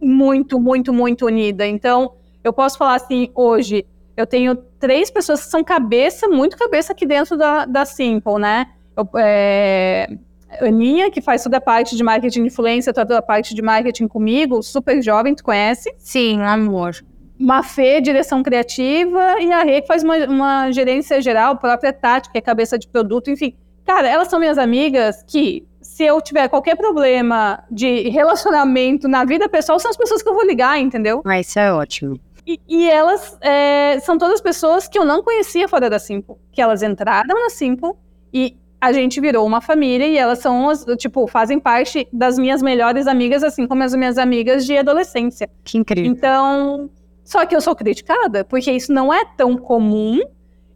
[0.00, 1.66] muito, muito, muito unida.
[1.66, 2.12] Então,
[2.44, 3.84] eu posso falar assim, hoje,
[4.16, 8.68] eu tenho três pessoas que são cabeça, muito cabeça aqui dentro da, da Simple, né?
[8.96, 10.16] Eu, é,
[10.60, 14.62] Aninha, que faz toda a parte de marketing influência, toda a parte de marketing comigo,
[14.62, 15.92] super jovem, tu conhece?
[15.98, 16.94] Sim, amor.
[17.40, 22.40] Mafê, direção criativa, e a Rê, que faz uma, uma gerência geral, própria tática, é
[22.40, 23.54] cabeça de produto, enfim.
[23.86, 29.48] Cara, elas são minhas amigas que, se eu tiver qualquer problema de relacionamento na vida
[29.48, 31.22] pessoal, são as pessoas que eu vou ligar, entendeu?
[31.24, 32.20] Ah, isso é ótimo.
[32.46, 36.36] E, e elas é, são todas pessoas que eu não conhecia fora da Simple.
[36.52, 37.92] Que elas entraram na Simple
[38.32, 42.62] e a gente virou uma família e elas são, as, tipo, fazem parte das minhas
[42.62, 45.48] melhores amigas, assim como as minhas amigas de adolescência.
[45.64, 46.10] Que incrível.
[46.10, 46.90] Então,
[47.24, 50.20] só que eu sou criticada, porque isso não é tão comum.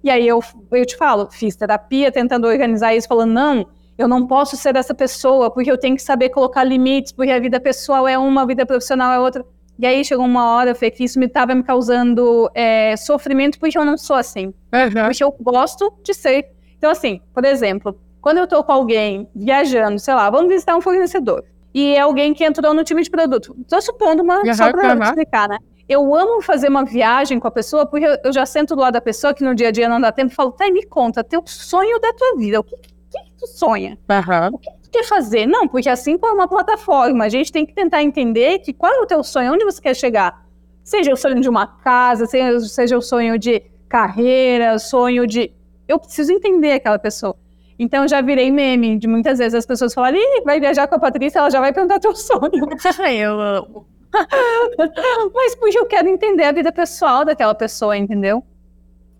[0.02, 4.26] E aí eu, eu te falo, fiz terapia tentando organizar isso, falando, não, eu não
[4.26, 8.06] posso ser essa pessoa, porque eu tenho que saber colocar limites, porque a vida pessoal
[8.06, 9.44] é uma, a vida profissional é outra.
[9.78, 13.76] E aí chegou uma hora, Fê, que isso me estava me causando é, sofrimento, porque
[13.76, 14.46] eu não sou assim.
[14.46, 15.04] Uhum.
[15.06, 16.48] Porque eu gosto de ser.
[16.76, 20.80] Então, assim, por exemplo, quando eu tô com alguém viajando, sei lá, vamos visitar um
[20.80, 23.56] fornecedor, e é alguém que entrou no time de produto.
[23.68, 25.02] Tô supondo uma, uhum, só pra uhum.
[25.02, 25.58] explicar, né?
[25.88, 29.00] Eu amo fazer uma viagem com a pessoa, porque eu já sento do lado da
[29.00, 31.42] pessoa que no dia a dia não dá tempo e falo, tá, me conta, teu
[31.44, 33.98] sonho da tua vida, o que, que, que tu sonha?
[34.08, 34.54] Uhum.
[34.54, 35.46] O que tu quer fazer?
[35.46, 39.00] Não, porque assim é uma plataforma, a gente tem que tentar entender que qual é
[39.00, 40.42] o teu sonho, onde você quer chegar.
[40.82, 45.52] Seja o sonho de uma casa, seja, seja o sonho de carreira, sonho de...
[45.86, 47.36] Eu preciso entender aquela pessoa.
[47.78, 50.98] Então, eu já virei meme de muitas vezes as pessoas falarem, vai viajar com a
[50.98, 52.50] Patrícia, ela já vai perguntar teu sonho.
[53.10, 53.93] eu amo.
[55.34, 58.44] Mas porque eu quero entender a vida pessoal daquela pessoa, entendeu?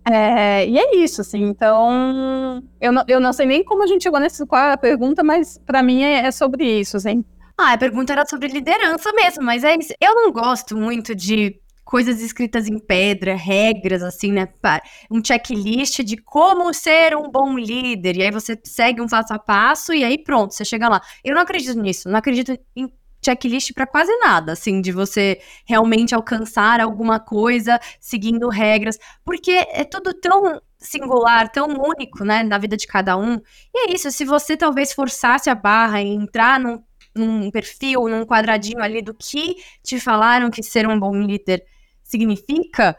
[0.07, 1.41] É, e é isso, assim.
[1.43, 5.23] Então, eu não, eu não sei nem como a gente chegou nessa é a pergunta,
[5.23, 7.25] mas para mim é, é, sobre isso, assim.
[7.57, 9.93] Ah, a pergunta era sobre liderança mesmo, mas é isso.
[9.99, 14.47] Eu não gosto muito de coisas escritas em pedra, regras, assim, né?
[15.09, 18.17] Um checklist de como ser um bom líder.
[18.17, 21.01] E aí você segue um passo a passo e aí pronto, você chega lá.
[21.23, 22.91] Eu não acredito nisso, não acredito em
[23.25, 29.83] checklist para quase nada, assim, de você realmente alcançar alguma coisa seguindo regras, porque é
[29.83, 33.39] tudo tão singular, tão único, né, na vida de cada um.
[33.73, 36.83] E é isso, se você talvez forçasse a barra e entrar num,
[37.15, 41.63] num perfil, num quadradinho ali do que te falaram que ser um bom líder
[42.03, 42.95] significa,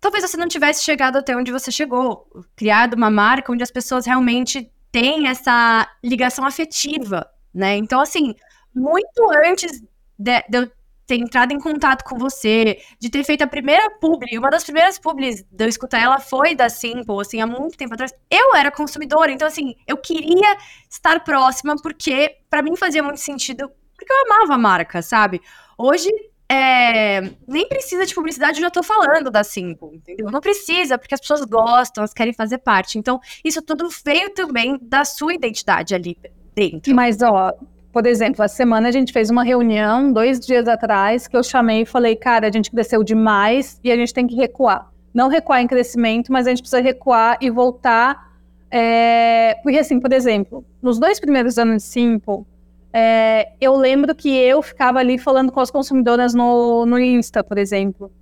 [0.00, 4.04] talvez você não tivesse chegado até onde você chegou, criado uma marca onde as pessoas
[4.04, 7.76] realmente têm essa ligação afetiva, né?
[7.76, 8.34] Então, assim,
[8.78, 9.82] muito antes
[10.18, 10.70] de, de, eu
[11.06, 14.98] ter entrado em contato com você, de ter feito a primeira publi, uma das primeiras
[14.98, 18.12] publis de eu escutar ela foi da Simple, assim, há muito tempo atrás.
[18.30, 20.56] Eu era consumidora, então, assim, eu queria
[20.88, 25.40] estar próxima porque, para mim, fazia muito sentido, porque eu amava a marca, sabe?
[25.78, 26.10] Hoje,
[26.46, 30.30] é, nem precisa de publicidade, eu já tô falando da Simple, entendeu?
[30.30, 32.98] Não precisa, porque as pessoas gostam, elas querem fazer parte.
[32.98, 36.18] Então, isso tudo veio também da sua identidade ali
[36.54, 36.94] dentro.
[36.94, 37.52] Mas, ó,
[37.92, 41.82] por exemplo, a semana a gente fez uma reunião, dois dias atrás, que eu chamei
[41.82, 44.90] e falei, cara, a gente cresceu demais e a gente tem que recuar.
[45.12, 48.30] Não recuar em crescimento, mas a gente precisa recuar e voltar.
[48.70, 49.56] É...
[49.62, 52.44] Porque, assim, por exemplo, nos dois primeiros anos de Simple,
[52.92, 53.48] é...
[53.60, 58.12] eu lembro que eu ficava ali falando com as consumidoras no, no Insta, por exemplo.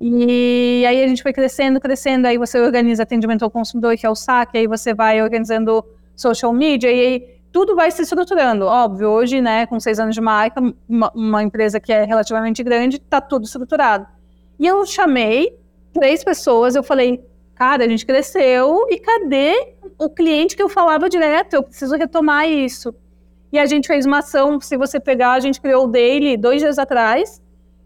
[0.00, 4.10] E aí a gente foi crescendo, crescendo, aí você organiza atendimento ao consumidor, que é
[4.10, 5.84] o saque, aí você vai organizando
[6.16, 8.64] social media, e aí tudo vai se estruturando.
[8.64, 12.96] Óbvio, hoje, né, com seis anos de marca, uma, uma empresa que é relativamente grande,
[12.96, 14.06] está tudo estruturado.
[14.58, 15.56] E eu chamei
[15.92, 17.22] três pessoas, eu falei,
[17.54, 21.54] cara, a gente cresceu e cadê o cliente que eu falava direto?
[21.54, 22.94] Eu preciso retomar isso.
[23.52, 26.62] E a gente fez uma ação, se você pegar, a gente criou o Daily dois
[26.62, 27.42] dias atrás,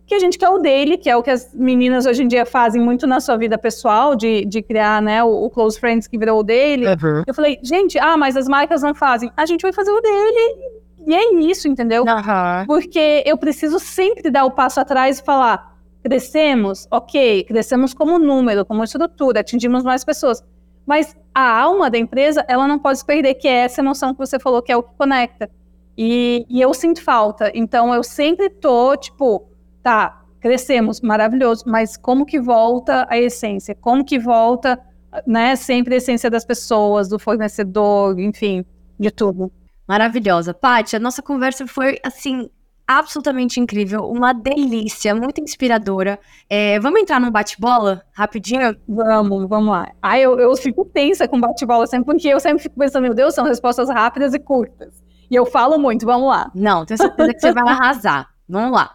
[0.07, 2.47] que a gente quer o daily, que é o que as meninas hoje em dia
[2.47, 6.17] fazem muito na sua vida pessoal, de, de criar, né, o, o Close Friends que
[6.17, 6.87] virou o daily.
[6.87, 7.25] Uhum.
[7.27, 9.31] Eu falei, gente, ah, mas as marcas não fazem.
[9.37, 12.05] A gente vai fazer o daily e é isso, entendeu?
[12.05, 12.67] Uhum.
[12.67, 18.65] Porque eu preciso sempre dar o passo atrás e falar, crescemos, ok, crescemos como número,
[18.65, 20.43] como estrutura, atingimos mais pessoas.
[20.87, 24.19] Mas a alma da empresa, ela não pode se perder, que é essa emoção que
[24.19, 25.51] você falou, que é o que conecta.
[25.99, 27.51] E, e eu sinto falta.
[27.55, 29.49] Então, eu sempre tô, tipo,
[29.87, 33.73] tá, crescemos, maravilhoso, mas como que volta a essência?
[33.73, 34.81] Como que volta
[35.25, 38.65] né, sempre a essência das pessoas, do fornecedor, enfim,
[38.99, 39.53] de tudo.
[39.87, 40.53] Maravilhosa.
[40.53, 42.51] Paty, a nossa conversa foi, assim,
[42.85, 46.19] absolutamente incrível, uma delícia, muito inspiradora.
[46.51, 48.77] É, vamos entrar num bate-bola rapidinho?
[48.89, 49.93] Vamos, vamos lá.
[50.03, 53.37] Ai, eu, eu fico tensa com bate-bola sempre, porque eu sempre fico pensando, meu Deus,
[53.37, 55.01] são respostas rápidas e curtas.
[55.31, 56.51] E eu falo muito, vamos lá.
[56.57, 58.29] Não, tenho certeza que você vai arrasar.
[58.49, 58.91] Vamos lá.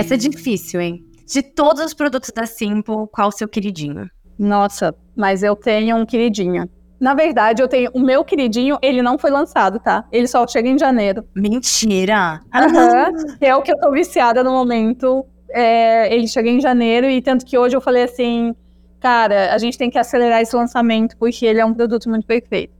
[0.00, 1.04] Essa é difícil, hein?
[1.26, 4.08] De todos os produtos da Simple, qual o seu queridinho?
[4.38, 6.66] Nossa, mas eu tenho um queridinho.
[6.98, 10.06] Na verdade, eu tenho o meu queridinho, ele não foi lançado, tá?
[10.10, 11.22] Ele só chega em janeiro.
[11.34, 12.40] Mentira!
[12.54, 13.36] Uhum.
[13.40, 15.26] é o que eu tô viciada no momento.
[15.50, 18.54] É, ele chega em janeiro e tanto que hoje eu falei assim,
[19.00, 22.72] cara, a gente tem que acelerar esse lançamento porque ele é um produto muito perfeito.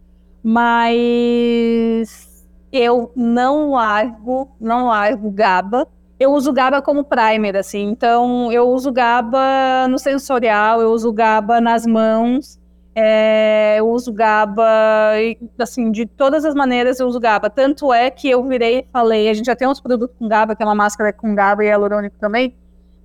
[0.42, 2.30] Mas
[2.72, 5.86] eu não largo, não largo GABA.
[6.20, 7.88] Eu uso GABA como primer, assim.
[7.88, 12.60] Então, eu uso GABA no sensorial, eu uso GABA nas mãos.
[12.94, 14.62] É, eu uso GABA,
[15.58, 17.48] assim, de todas as maneiras eu uso GABA.
[17.48, 20.54] Tanto é que eu virei e falei, a gente já tem uns produtos com GABA,
[20.54, 22.54] que é uma máscara com GABA e hialurônico também,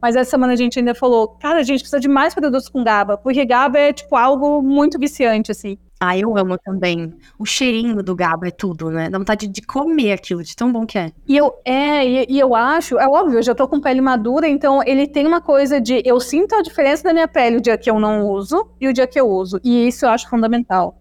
[0.02, 2.84] mas essa semana a gente ainda falou, cara, a gente precisa de mais produtos com
[2.84, 5.78] GABA, porque GABA é, tipo, algo muito viciante, assim.
[6.00, 7.14] Ah, eu amo também.
[7.40, 9.10] O cheirinho do GABA é tudo, né?
[9.10, 11.12] Dá vontade de comer aquilo, de tão bom que é.
[11.28, 14.48] E eu, é, e, e, eu acho, é óbvio, eu já tô com pele madura,
[14.48, 17.78] então ele tem uma coisa de eu sinto a diferença da minha pele o dia
[17.78, 19.60] que eu não uso e o dia que eu uso.
[19.64, 21.00] E isso eu acho fundamental.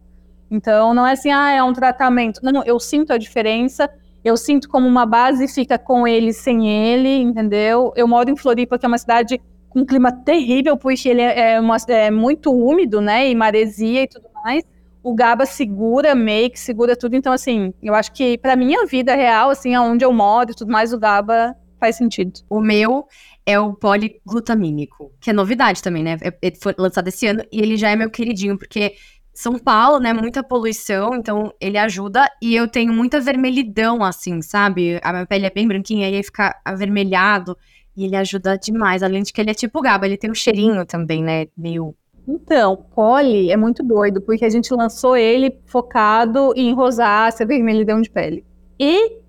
[0.51, 2.41] Então não é assim, ah, é um tratamento.
[2.43, 3.91] Não, não, eu sinto a diferença,
[4.25, 7.93] eu sinto como uma base fica com ele sem ele, entendeu?
[7.95, 11.53] Eu moro em Floripa, que é uma cidade com um clima terrível, porque ele é,
[11.53, 13.29] é, uma, é muito úmido, né?
[13.29, 14.65] E maresia e tudo mais
[15.05, 17.15] o GABA segura make, segura tudo.
[17.15, 20.73] Então, assim, eu acho que pra minha vida real, assim, aonde eu moro e tudo
[20.73, 22.41] mais, o GABA faz sentido.
[22.49, 23.07] O meu
[23.45, 26.17] é o poliglutamínico, que é novidade também, né?
[26.23, 28.95] É, ele foi lançado esse ano e ele já é meu queridinho, porque
[29.35, 35.01] São Paulo, né, muita poluição, então ele ajuda e eu tenho muita vermelhidão, assim, sabe?
[35.03, 37.57] A minha pele é bem branquinha aí fica avermelhado
[37.97, 40.87] e ele ajuda demais, além de que ele é tipo GABA, ele tem um cheirinho
[40.87, 41.95] também, né, meio
[42.27, 48.11] então, Poli é muito doido, porque a gente lançou ele focado em rosácea, vermelhidão de
[48.11, 48.47] pele.
[48.81, 49.24] E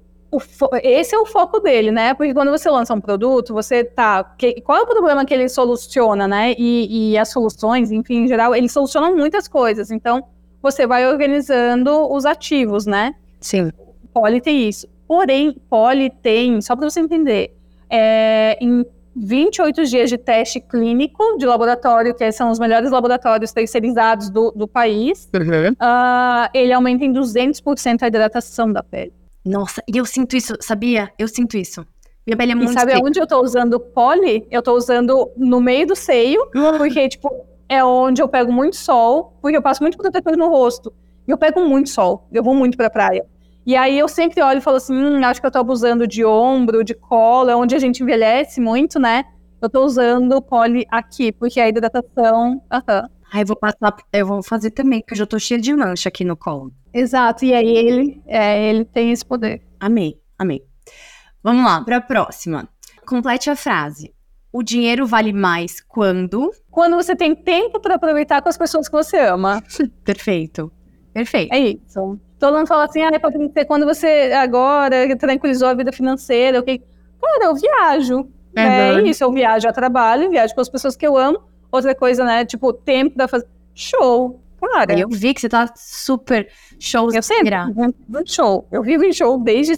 [0.84, 2.14] esse é o foco dele, né?
[2.14, 4.24] Porque quando você lança um produto, você tá.
[4.24, 6.54] Que, qual é o problema que ele soluciona, né?
[6.58, 9.92] E, e, as soluções, enfim, em geral, eles solucionam muitas coisas.
[9.92, 10.24] Então,
[10.62, 13.16] você vai organizando os ativos, né?
[13.40, 13.72] Sim.
[14.14, 14.88] Poli tem isso.
[15.08, 17.56] Porém, Poli tem, só para você entender,
[17.90, 24.30] é, em 28 dias de teste clínico de laboratório, que são os melhores laboratórios terceirizados
[24.30, 25.30] do, do país.
[25.34, 25.72] Uhum.
[25.72, 29.14] Uh, ele aumenta em 200% a hidratação da pele.
[29.46, 31.12] Nossa, e eu sinto isso, sabia?
[31.20, 31.86] Eu sinto isso.
[32.26, 34.48] Minha pele é muito E sabe onde eu tô usando poli?
[34.50, 37.30] Eu tô usando no meio do seio, porque, tipo,
[37.70, 40.92] é onde eu pego muito sol, porque eu passo muito protetor no rosto.
[41.28, 43.26] E eu pego muito sol, eu vou muito pra praia.
[43.66, 46.24] E aí eu sempre olho e falo assim, hum, acho que eu tô abusando de
[46.24, 49.26] ombro, de colo, é onde a gente envelhece muito, né?
[49.62, 52.62] Eu tô usando poli aqui, porque a hidratação.
[52.72, 53.10] Aham.
[53.34, 56.10] Aí eu vou passar, eu vou fazer também, porque eu já tô cheia de mancha
[56.10, 56.72] aqui no colo.
[56.96, 59.62] Exato, e aí ele, é, ele tem esse poder.
[59.78, 60.64] Amei, amei.
[61.44, 62.70] Vamos lá, pra próxima.
[63.06, 64.16] Complete a frase.
[64.50, 66.50] O dinheiro vale mais quando?
[66.72, 69.62] Quando você tem tempo para aproveitar com as pessoas que você ama.
[70.06, 70.72] Perfeito.
[71.14, 71.54] Perfeito.
[71.54, 72.18] É isso.
[72.40, 76.82] Todo mundo fala assim, ah, Patrícia, quando você agora tranquilizou a vida financeira, ok?
[77.22, 78.30] Cara, eu viajo.
[78.56, 81.42] É, é isso, eu viajo a trabalho, viajo com as pessoas que eu amo.
[81.70, 82.46] Outra coisa, né?
[82.46, 83.48] Tipo, tempo da fazer.
[83.74, 84.45] Show.
[84.72, 85.00] Cara.
[85.00, 86.48] Eu vi que você tá super
[86.80, 87.14] show.
[87.14, 87.52] Eu sempre.
[88.26, 88.68] Show.
[88.72, 89.74] Eu vivo em show desde.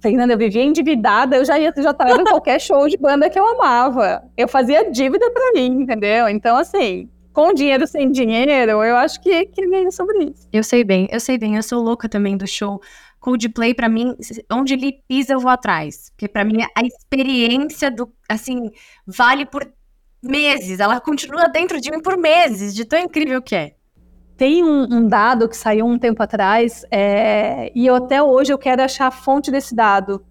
[0.00, 3.38] Fernanda, eu vivia endividada, eu já ia, já tava em qualquer show de banda que
[3.38, 4.22] eu amava.
[4.36, 6.28] Eu fazia dívida pra mim, entendeu?
[6.28, 10.48] Então, assim, com dinheiro sem dinheiro, eu acho que, que é sobre isso.
[10.52, 12.80] Eu sei bem, eu sei bem, eu sou louca também do show.
[13.20, 14.14] Coldplay, para mim,
[14.52, 16.10] onde ele pisa, eu vou atrás.
[16.10, 18.70] Porque para mim, a experiência do, assim,
[19.06, 19.68] vale por
[20.22, 20.80] meses.
[20.80, 23.74] Ela continua dentro de mim por meses, de tão incrível que é.
[24.38, 28.56] Tem um, um dado que saiu um tempo atrás, é, e eu, até hoje eu
[28.56, 30.24] quero achar a fonte desse dado.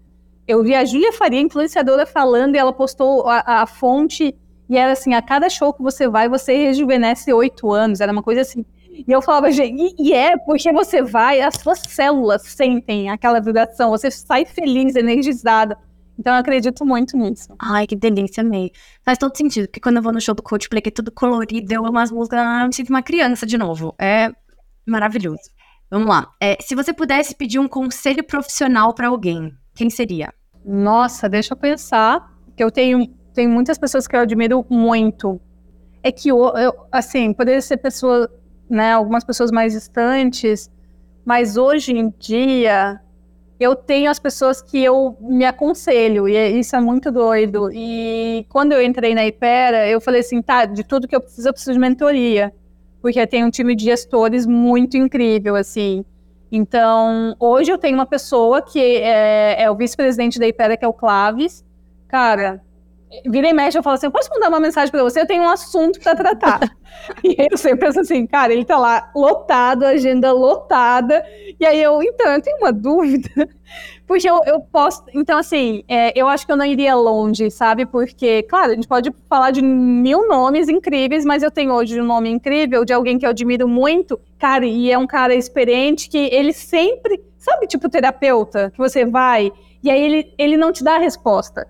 [0.47, 4.33] Eu vi a Júlia Faria, influenciadora, falando, e ela postou a, a fonte
[4.69, 7.99] e era assim, a cada show que você vai, você rejuvenesce oito anos.
[7.99, 8.65] Era uma coisa assim.
[8.89, 13.41] E eu falava, gente, e, e, é porque você vai, as suas células sentem aquela
[13.41, 15.77] vibração, você sai feliz, energizada.
[16.17, 17.53] Então eu acredito muito nisso.
[17.59, 18.71] Ai, que delícia, amei.
[19.03, 21.73] Faz todo sentido, porque quando eu vou no show do Coldplay, que é tudo colorido,
[21.73, 23.93] eu amo as músicas, eu me sinto uma criança de novo.
[23.99, 24.31] É
[24.85, 25.41] maravilhoso.
[25.89, 26.29] Vamos lá.
[26.41, 30.33] É, se você pudesse pedir um conselho profissional para alguém, quem seria?
[30.65, 32.35] Nossa, deixa eu pensar.
[32.55, 33.07] Que eu tenho
[33.37, 35.39] tem muitas pessoas que eu admiro muito.
[36.01, 38.27] é que, eu, eu, assim, poderia ser pessoa,
[38.67, 40.71] né, algumas pessoas mais distantes,
[41.23, 42.99] mas hoje em dia
[43.59, 47.71] eu tenho as pessoas que eu me aconselho, e isso é muito doido.
[47.73, 51.49] E quando eu entrei na Ipera, eu falei assim, tá, de tudo que eu preciso,
[51.49, 52.53] eu preciso de mentoria,
[53.01, 56.05] porque tem um time de gestores muito incrível, assim.
[56.51, 60.87] Então, hoje eu tenho uma pessoa que é, é o vice-presidente da Ipera, que é
[60.87, 61.65] o Claves.
[62.07, 62.61] Cara,
[63.25, 65.21] vira e mexe, eu falo assim, eu posso mandar uma mensagem para você?
[65.21, 66.59] Eu tenho um assunto para tratar.
[67.23, 71.23] e aí eu sempre penso assim, cara, ele tá lá lotado, agenda lotada.
[71.59, 73.29] E aí eu, então, eu tenho uma dúvida.
[74.05, 75.03] Porque eu, eu posso.
[75.13, 77.85] Então, assim, é, eu acho que eu não iria longe, sabe?
[77.85, 82.05] Porque, claro, a gente pode falar de mil nomes incríveis, mas eu tenho hoje um
[82.05, 86.17] nome incrível de alguém que eu admiro muito, cara, e é um cara experiente que
[86.17, 87.21] ele sempre.
[87.37, 89.53] Sabe, tipo terapeuta, que você vai
[89.83, 91.67] e aí ele, ele não te dá a resposta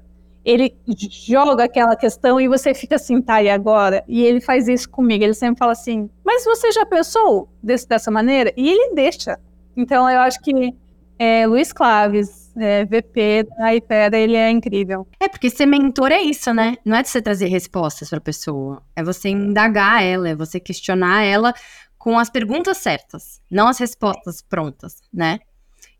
[0.48, 0.74] ele
[1.12, 4.02] joga aquela questão e você fica assim, tá, e agora?
[4.08, 8.10] E ele faz isso comigo, ele sempre fala assim, mas você já pensou desse, dessa
[8.10, 8.54] maneira?
[8.56, 9.38] E ele deixa.
[9.76, 10.74] Então eu acho que
[11.20, 15.06] é, Luiz Claves, é, VP da IPEDA, ele é incrível.
[15.20, 16.78] É, porque ser mentor é isso, né?
[16.86, 20.62] Não é de você trazer respostas para a pessoa, é você indagar ela, é você
[20.62, 21.54] questionar ela
[21.98, 25.40] com as perguntas certas, não as respostas prontas, né?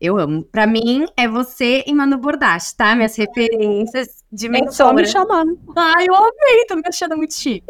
[0.00, 0.44] Eu amo.
[0.44, 2.94] Pra mim, é você e Manu Bordache, tá?
[2.94, 4.70] Minhas referências de mentora.
[4.70, 5.58] É só me chamando.
[5.76, 6.66] Ai, eu amei.
[6.68, 7.66] Tô me achando muito chique.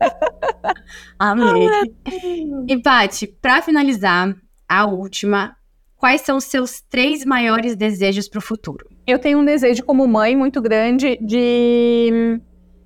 [1.18, 1.68] amei.
[2.66, 4.34] E, Paty, pra finalizar,
[4.68, 5.56] a última.
[5.96, 8.86] Quais são os seus três maiores desejos pro futuro?
[9.06, 12.40] Eu tenho um desejo como mãe muito grande de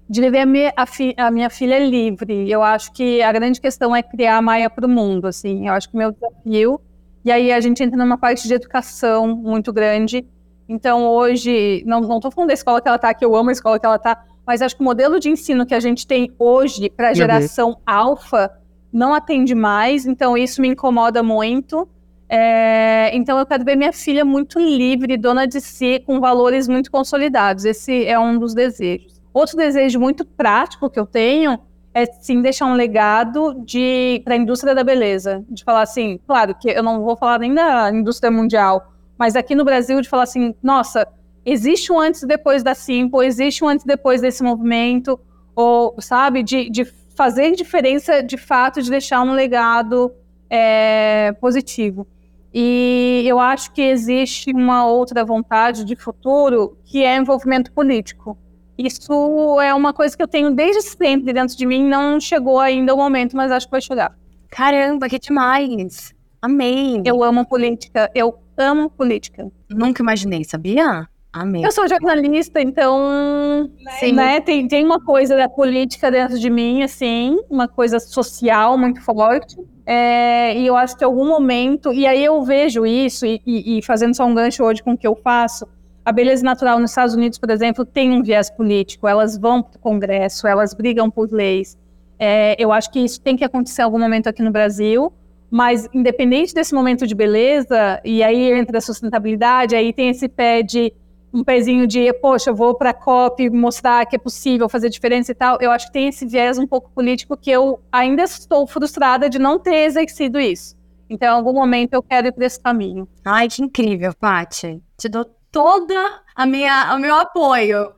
[0.09, 2.51] de viver a minha, a, fi, a minha, filha livre.
[2.51, 5.69] Eu acho que a grande questão é criar a Maia para o mundo, assim.
[5.69, 6.81] Eu acho que o meu desafio
[7.25, 10.27] e aí a gente entra numa parte de educação muito grande.
[10.69, 13.79] Então hoje, não estou falando da escola que ela está, que eu amo a escola
[13.79, 16.91] que ela está, mas acho que o modelo de ensino que a gente tem hoje
[16.91, 18.51] para a geração alfa
[18.93, 21.89] não atende mais, então isso me incomoda muito.
[22.29, 26.91] É, então eu quero ver minha filha muito livre, dona de si, com valores muito
[26.91, 27.65] consolidados.
[27.65, 29.21] Esse é um dos desejos.
[29.33, 31.59] Outro desejo muito prático que eu tenho
[31.93, 36.55] é sim deixar um legado de para a indústria da beleza, de falar assim, claro
[36.55, 40.23] que eu não vou falar nem da indústria mundial, mas aqui no Brasil de falar
[40.23, 41.07] assim, nossa,
[41.45, 45.19] existe um antes e depois da Simple, existe um antes e depois desse movimento,
[45.55, 50.13] ou sabe, de, de fazer diferença de fato, de deixar um legado
[50.49, 52.07] é, positivo.
[52.53, 58.37] E eu acho que existe uma outra vontade de futuro que é envolvimento político.
[58.83, 62.95] Isso é uma coisa que eu tenho desde sempre dentro de mim, não chegou ainda
[62.95, 64.17] o momento, mas acho que vai chegar.
[64.49, 66.15] Caramba, que demais!
[66.41, 67.03] Amei!
[67.05, 69.47] Eu amo política, eu amo política.
[69.69, 71.07] Nunca imaginei, sabia?
[71.31, 71.65] Amei.
[71.65, 73.71] Eu sou jornalista, então
[74.01, 74.13] Sim.
[74.13, 79.03] Né, tem, tem uma coisa da política dentro de mim, assim, uma coisa social muito
[79.03, 79.57] forte.
[79.85, 83.79] É, e eu acho que em algum momento, e aí eu vejo isso, e, e,
[83.79, 85.69] e fazendo só um gancho hoje com o que eu faço,
[86.05, 89.07] a beleza natural nos Estados Unidos, por exemplo, tem um viés político.
[89.07, 91.79] Elas vão para o Congresso, elas brigam por leis.
[92.19, 95.13] É, eu acho que isso tem que acontecer em algum momento aqui no Brasil.
[95.51, 100.63] Mas, independente desse momento de beleza, e aí entra a sustentabilidade, aí tem esse pé
[100.63, 100.93] de
[101.33, 105.33] um pezinho de, poxa, eu vou para a COP mostrar que é possível fazer diferença
[105.33, 105.59] e tal.
[105.61, 109.39] Eu acho que tem esse viés um pouco político que eu ainda estou frustrada de
[109.39, 110.77] não ter exercido isso.
[111.09, 113.09] Então, em algum momento eu quero ir para esse caminho.
[113.25, 114.81] Ai, que incrível, Paty.
[114.97, 117.93] Te dou toda a minha, o meu apoio.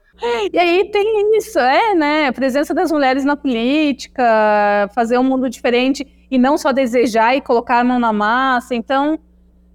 [0.53, 2.28] E aí tem isso, é, né?
[2.28, 7.40] A presença das mulheres na política, fazer um mundo diferente e não só desejar e
[7.40, 8.74] colocar a mão na massa.
[8.74, 9.18] Então,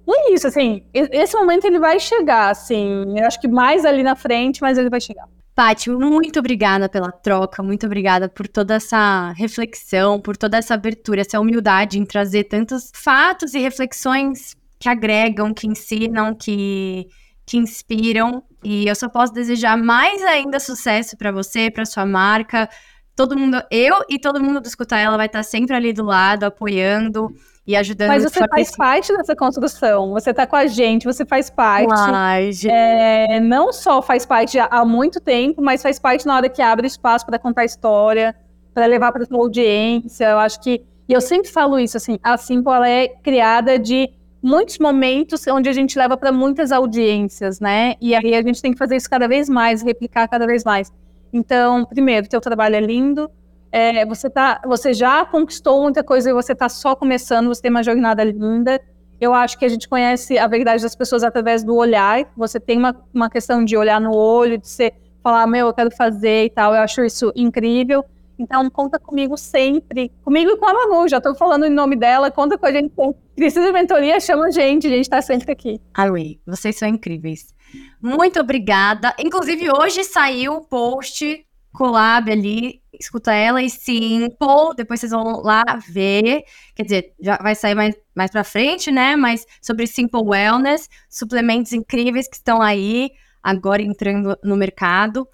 [0.09, 4.15] é isso, assim, esse momento ele vai chegar, assim, eu acho que mais ali na
[4.15, 5.28] frente, mas ele vai chegar.
[5.53, 11.21] Paty, muito obrigada pela troca, muito obrigada por toda essa reflexão, por toda essa abertura,
[11.21, 17.07] essa humildade em trazer tantos fatos e reflexões que agregam, que ensinam, que
[17.48, 18.43] que inspiram.
[18.64, 22.70] E eu só posso desejar mais ainda sucesso para você, para sua marca.
[23.16, 26.43] Todo mundo, eu e todo mundo do Escutar Ela vai estar sempre ali do lado,
[26.43, 27.34] apoiando
[27.66, 28.10] e ajudando.
[28.10, 31.91] Mas você faz parte dessa construção, você está com a gente, você faz parte.
[31.95, 36.62] Ai, é, não só faz parte há muito tempo, mas faz parte na hora que
[36.62, 38.36] abre espaço para contar história,
[38.74, 40.26] para levar para sua audiência.
[40.26, 44.12] Eu acho que, e eu sempre falo isso, assim, a Simple ela é criada de
[44.42, 47.96] muitos momentos onde a gente leva para muitas audiências, né?
[48.00, 50.92] E aí a gente tem que fazer isso cada vez mais, replicar cada vez mais.
[51.32, 53.30] Então, primeiro, teu trabalho é lindo.
[53.72, 57.48] É, você tá, você já conquistou muita coisa e você está só começando.
[57.48, 58.80] Você tem uma jornada linda.
[59.20, 62.26] Eu acho que a gente conhece a verdade das pessoas através do olhar.
[62.38, 65.92] Você tem uma, uma questão de olhar no olho, de ser, falar, meu, eu quero
[65.92, 66.74] fazer e tal.
[66.74, 68.06] Eu acho isso incrível.
[68.38, 70.12] Então, conta comigo sempre.
[70.24, 72.94] Comigo e com a Manu, já tô falando em nome dela, conta com a gente.
[73.36, 75.82] Precisa de mentoria, chama a gente, a gente tá sempre aqui.
[75.94, 77.54] Amei, vocês são incríveis.
[78.02, 79.14] Muito obrigada.
[79.20, 81.46] Inclusive, hoje saiu o post
[81.78, 87.54] collab ali, escuta ela e Simple, depois vocês vão lá ver, quer dizer, já vai
[87.54, 93.12] sair mais, mais pra frente, né, mas sobre Simple Wellness, suplementos incríveis que estão aí,
[93.44, 95.28] agora entrando no mercado.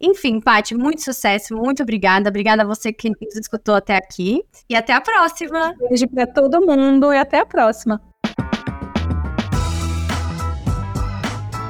[0.00, 2.30] Enfim, Paty, muito sucesso, muito obrigada.
[2.30, 4.42] Obrigada a você que nos escutou até aqui.
[4.68, 5.74] E até a próxima.
[5.78, 8.00] Beijo para todo mundo e até a próxima.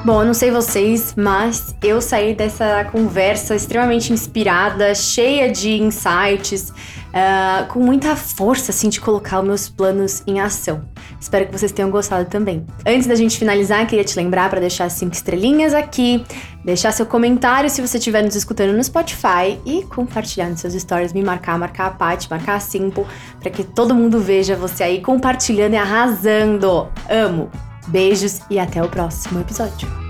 [0.04, 6.70] Bom, eu não sei vocês, mas eu saí dessa conversa extremamente inspirada, cheia de insights,
[6.70, 10.88] uh, com muita força, assim, de colocar os meus planos em ação.
[11.20, 12.66] Espero que vocês tenham gostado também.
[12.86, 16.24] Antes da gente finalizar, queria te lembrar para deixar cinco estrelinhas aqui,
[16.64, 21.12] deixar seu comentário se você estiver nos escutando no Spotify e compartilhar nos seus stories,
[21.12, 23.04] me marcar, marcar a Paty, marcar a Simple,
[23.38, 26.88] para que todo mundo veja você aí compartilhando e arrasando.
[27.08, 27.50] Amo!
[27.88, 30.09] Beijos e até o próximo episódio.